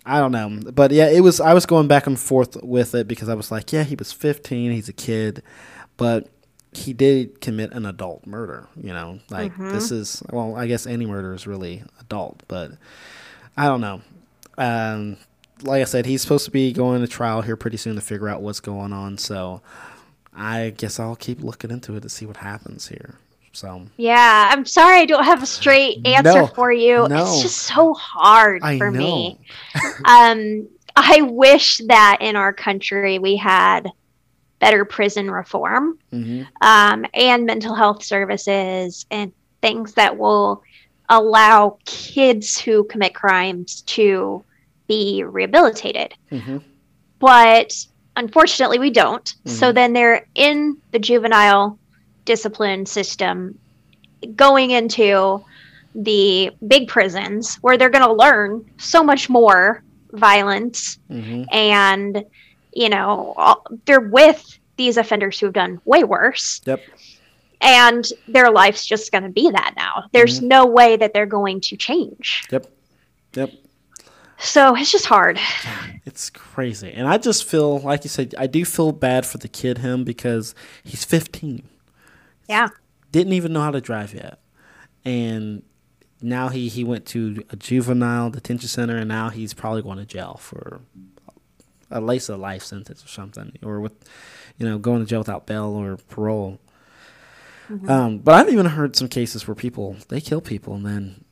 [0.07, 1.39] I don't know, but yeah, it was.
[1.39, 4.11] I was going back and forth with it because I was like, yeah, he was
[4.11, 5.43] 15, he's a kid,
[5.99, 6.31] but
[6.73, 8.69] he did commit an adult murder.
[8.77, 12.73] You know, like this is well, I guess any murder is really adult, but
[13.57, 14.01] I don't know.
[14.59, 15.17] Um,
[15.63, 18.29] like I said, he's supposed to be going to trial here pretty soon to figure
[18.29, 19.19] out what's going on.
[19.19, 19.61] So
[20.35, 23.17] I guess I'll keep looking into it to see what happens here.
[23.53, 27.09] So Yeah, I'm sorry I don't have a straight answer No, for you.
[27.09, 27.23] no.
[27.23, 29.01] It's just so hard I for know.
[29.01, 29.39] me.
[30.05, 33.91] um, I wish that in our country we had
[34.61, 39.33] better prison reform hmm um, and mental health services and
[39.63, 40.63] things that will
[41.09, 44.45] allow kids who commit crimes to
[44.89, 46.15] be rehabilitated.
[46.31, 46.59] hmm
[47.21, 47.73] But
[48.17, 49.29] unfortunately, we don't.
[49.47, 49.75] So Mhm.
[49.75, 51.79] then they're in the juvenile
[52.25, 53.59] discipline system
[54.37, 55.45] going into
[55.95, 59.83] the big prisons where they're going to learn so much more
[60.13, 62.25] violence hmm and
[62.73, 66.81] you know all- they're with these offenders who have done way worse Yep.
[67.61, 70.49] and their life's just going to be that now there's mm-hmm.
[70.49, 72.67] no way that they're going to change Yep.
[73.35, 73.53] Yep.
[74.39, 75.39] so it's just hard
[76.07, 76.91] It's crazy.
[76.93, 80.03] And I just feel, like you said, I do feel bad for the kid, him,
[80.03, 81.63] because he's 15.
[82.49, 82.69] yeah
[83.13, 84.41] Didn't even know how to drive yet.
[85.05, 85.63] And
[86.23, 90.07] now he, he went to a juvenile detention center, and now he's probably going to
[90.07, 90.81] jail for
[91.91, 93.93] at least a life sentence or something, or with,
[94.59, 96.59] you know, going to jail without bail or parole.
[97.87, 101.25] Um, but I've even heard some cases where people, they kill people and then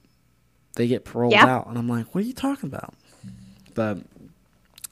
[0.77, 1.47] they get paroled Yeah.
[1.47, 1.67] out.
[1.67, 2.95] And I'm like, what are you talking about?
[3.75, 3.99] But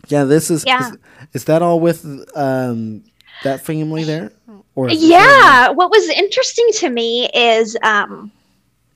[0.09, 0.81] yeah, this is Yeah.
[0.81, 0.97] is,
[1.33, 2.05] is that all with
[2.37, 3.05] um
[3.43, 4.33] that family there?
[4.75, 8.31] Or Yeah, what was interesting to me is um,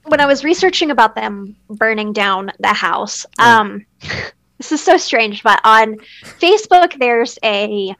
[0.05, 3.27] when I was researching about them burning down the house.
[3.39, 3.87] Um,
[4.61, 5.97] this is so strange, but on
[6.39, 7.95] Facebook, there's a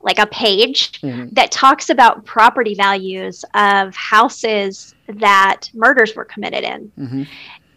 [0.00, 1.34] like a page Mhm.
[1.34, 6.92] that talks about property values of houses that murders were committed in.
[6.98, 7.26] Mhm.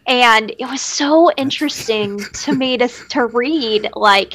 [0.06, 4.34] And it was so interesting to me to to read like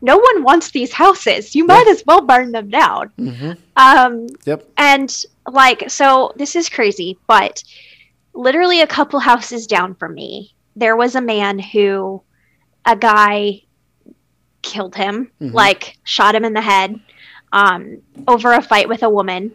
[0.00, 1.56] no one wants these houses.
[1.56, 3.10] You might as well burn them down.
[3.18, 3.56] Mhm.
[3.74, 4.64] Um, Yep.
[4.76, 7.64] and like, so this is crazy, but
[8.32, 12.22] literally a couple houses down from me, there was a man who
[12.88, 13.62] a guy
[14.62, 15.52] killed him, Mhm.
[15.52, 16.98] like shot him in the head
[17.52, 19.54] um, over a fight with a woman.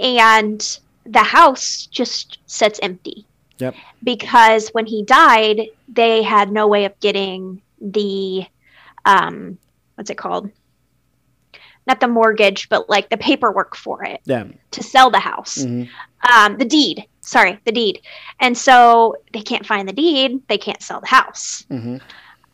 [0.00, 3.26] And the house just sits empty
[3.58, 3.74] Yep.
[4.02, 8.46] because when he died, they had no way of getting the
[9.04, 9.58] um,
[9.96, 10.50] what's it called?
[11.86, 14.44] Not the mortgage, but like the paperwork for it Yeah.
[14.70, 15.58] to sell the house.
[15.58, 15.88] Mhm.
[16.32, 18.00] Um, the deed, sorry, the deed.
[18.40, 21.66] And so they can't find the deed, they can't sell the house.
[21.70, 22.00] Mhm.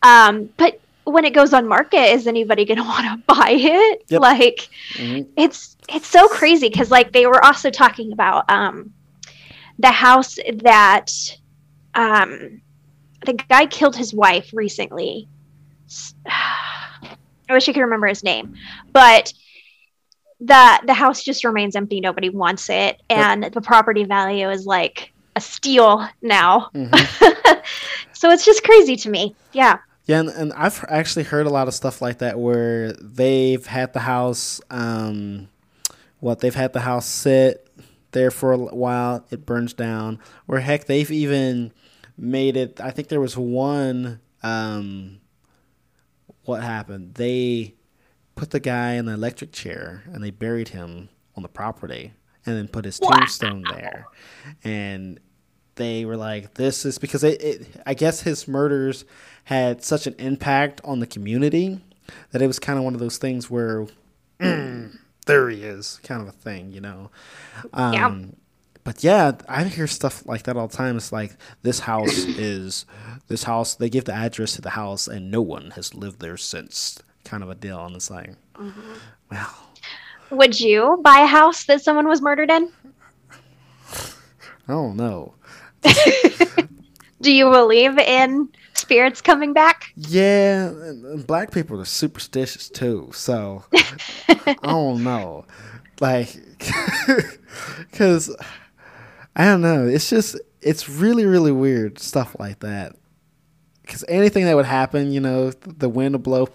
[0.02, 4.04] Um, but when it goes on market, is anybody going to want to buy it?
[4.08, 4.20] Yep.
[4.20, 5.26] Like, Mhm.
[5.36, 8.92] it's it's so crazy because like they were also talking about um,
[9.78, 11.10] the house that
[11.94, 12.60] um,
[13.26, 15.28] the guy killed his wife recently.
[16.26, 18.54] I wish I could remember his name,
[18.92, 19.32] but
[20.40, 22.00] the the house just remains empty.
[22.00, 26.70] Nobody wants it, and the property value is like a steal now.
[26.74, 27.62] Mhm.
[28.12, 29.34] so it's just crazy to me.
[29.52, 29.78] Yeah.
[30.10, 33.92] Yeah, and, and I've actually heard a lot of stuff like that where they've had
[33.92, 35.48] the house, um,
[36.18, 37.64] what they've had the house sit
[38.10, 41.72] there for a while, it burns down, or heck, they've even
[42.18, 42.80] made it.
[42.80, 44.18] I think there was one.
[44.42, 45.20] Um,
[46.44, 47.14] what happened?
[47.14, 47.76] They
[48.34, 52.56] put the guy in the electric chair and they buried him on the property, and
[52.56, 53.10] then put his Wow.
[53.10, 54.08] tombstone there,
[54.64, 55.20] and
[55.76, 59.04] they were like, "This is because it, it." I guess his murders
[59.50, 61.80] had such an impact on the community
[62.30, 63.86] that it was kind of one of those things where
[64.38, 64.96] "Mm,
[65.26, 67.10] there he is, kind of a thing, you know.
[67.72, 68.16] Um, Yeah.
[68.82, 70.96] But yeah, I hear stuff like that all the time.
[70.96, 71.32] It's like
[71.62, 72.86] this house is
[73.28, 73.74] this house.
[73.74, 76.98] They give the address to the house, and no one has lived there since.
[77.24, 78.30] Kind of a deal, and it's like,
[79.30, 79.54] well,
[80.30, 82.70] Would you buy a house that someone was murdered in?
[84.68, 85.34] I don't know.
[87.20, 89.92] Do you believe in spirits coming back?
[89.96, 90.72] Yeah,
[91.26, 93.10] black people are superstitious too.
[93.12, 93.64] So
[94.28, 95.46] I don't know,
[96.00, 96.34] like,
[97.90, 98.34] because
[99.36, 99.86] I don't know.
[99.86, 102.96] It's just it's really really weird stuff like that.
[103.82, 106.48] Because anything that would happen, you know, the wind will blow.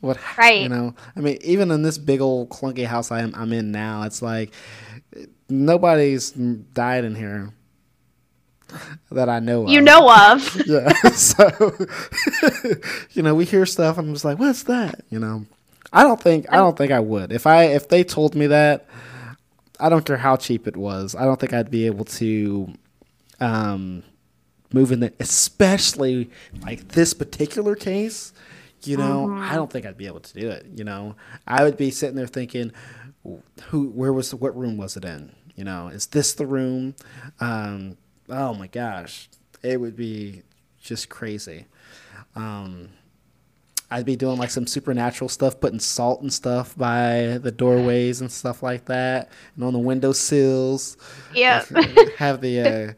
[0.00, 0.62] What Right.
[0.62, 4.02] You know, I mean, even in this big old clunky house I'm I'm in now,
[4.02, 4.52] it's like
[5.48, 7.52] nobody's died in here
[9.10, 9.70] that I know of.
[9.70, 10.62] You know of.
[10.66, 10.92] Yeah.
[11.12, 11.74] So,
[13.12, 15.02] you know, we hear stuff and I'm just like, what's that?
[15.10, 15.46] You know,
[15.92, 17.32] I don't think, I don't think I would.
[17.32, 18.86] If I, if they told me that,
[19.80, 21.14] I don't care how cheap it was.
[21.14, 22.72] I don't think I'd be able to,
[23.40, 24.02] um,
[24.72, 26.30] move in it, especially
[26.62, 28.32] like this particular case.
[28.82, 30.66] You know, I don't think I'd be able to do it.
[30.74, 31.16] You know,
[31.46, 32.72] I would be sitting there thinking,
[33.64, 35.32] who, where was, what room was it in?
[35.56, 36.94] You know, is this the room?
[37.40, 37.96] Um,
[38.28, 39.28] oh my gosh,
[39.62, 40.42] it would be
[40.80, 41.66] just crazy.
[42.34, 42.90] Um,
[43.90, 48.30] I'd be doing like some supernatural stuff, putting salt and stuff by the doorways and
[48.32, 50.96] stuff like that, and on the window sills.
[51.30, 51.64] Yeah.
[52.16, 52.92] have the, uh,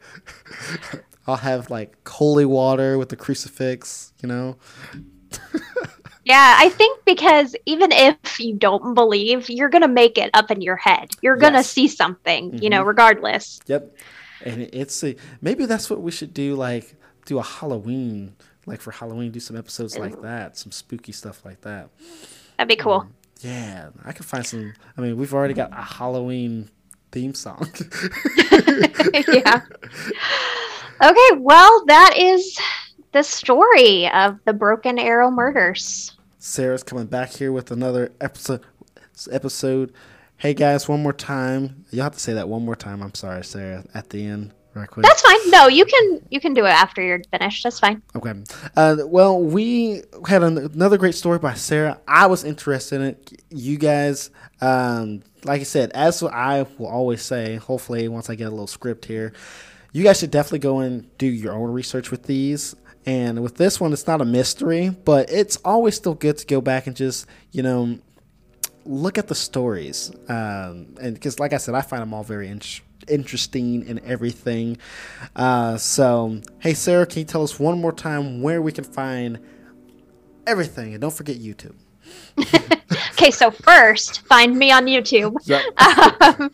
[1.27, 4.57] I'll have like holy water with the crucifix, you know.
[6.25, 10.51] Yeah, I think because even if you don't believe, you're going to make it up
[10.51, 11.09] in your head.
[11.21, 11.63] You're going to Yes.
[11.63, 12.69] see something, you Mm-hmm.
[12.69, 13.61] know, regardless.
[13.67, 13.97] Yep.
[14.45, 16.55] And it's a, maybe that's what we should do.
[16.55, 18.35] Like do a Halloween,
[18.65, 21.89] like for Halloween, do some episodes like that, some spooky stuff like that.
[22.57, 23.01] That'd be cool.
[23.01, 24.73] Um, yeah, I could find some.
[24.97, 26.69] I mean, we've already got a Halloween
[27.11, 27.67] theme song.
[29.27, 29.61] yeah.
[31.01, 32.59] Okay, well, that is
[33.13, 36.17] the story of the Broken Arrow murders.
[36.39, 38.65] Sarah's coming back here with another episode.
[39.31, 39.93] Episode.
[40.39, 41.83] Hey guys, one more time.
[41.91, 43.03] You'll have to say that one more time.
[43.03, 43.83] I'm sorry, Sarah.
[43.93, 45.05] At the end, right quick.
[45.05, 45.51] That's fine.
[45.51, 47.61] No, you can you can do it after you're finished.
[47.61, 48.01] That's fine.
[48.15, 48.33] Okay.
[48.77, 51.99] Uh, well, we had an, another great story by Sarah.
[52.07, 53.43] I was interested in it.
[53.49, 54.29] You guys,
[54.61, 58.65] um, like I said, as I will always say, hopefully, once I get a little
[58.65, 59.33] script here,
[59.91, 62.75] you guys should definitely go and do your own research with these.
[63.05, 66.61] And with this one, it's not a mystery, but it's always still good to go
[66.61, 67.97] back and just, you know,
[68.85, 70.11] look at the stories.
[70.27, 72.61] Um, and because, like I said, I find them all very in-
[73.07, 74.77] interesting and everything.
[75.35, 79.39] Uh, so, hey, Sarah, can you tell us one more time where we can find
[80.47, 80.93] everything?
[80.93, 81.75] And don't forget YouTube.
[83.19, 85.35] Okay, so first, find me on YouTube.
[85.43, 85.61] Yep.
[86.21, 86.49] um, um,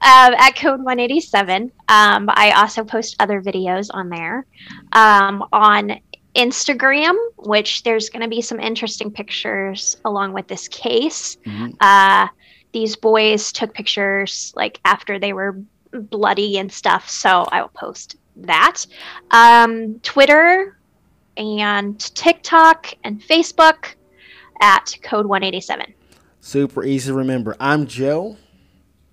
[0.00, 1.70] at Code 187.
[1.88, 4.44] Um, I also post other videos on there.
[4.92, 6.00] Um, on
[6.34, 11.36] Instagram, which there's going to be some interesting pictures along with this case.
[11.46, 11.74] Mhm.
[11.80, 12.28] Uh,
[12.72, 15.58] these boys took pictures like after they were
[15.92, 18.86] bloody and stuff, so I will post that.
[19.32, 20.78] Um, Twitter
[21.36, 23.94] and TikTok and Facebook
[24.60, 25.92] at Code 187.
[26.40, 27.56] Super easy to remember.
[27.58, 28.36] I'm Joe.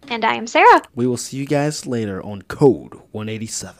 [0.09, 0.81] And I am Sarah.
[0.95, 3.75] We will see you guys later on Code 187.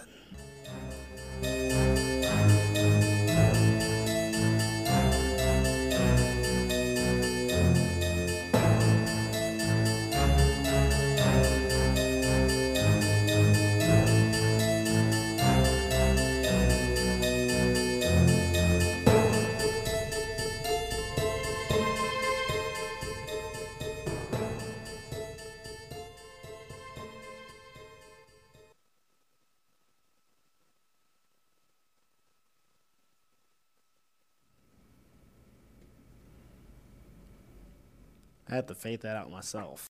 [38.57, 39.81] Had to fade that out myself.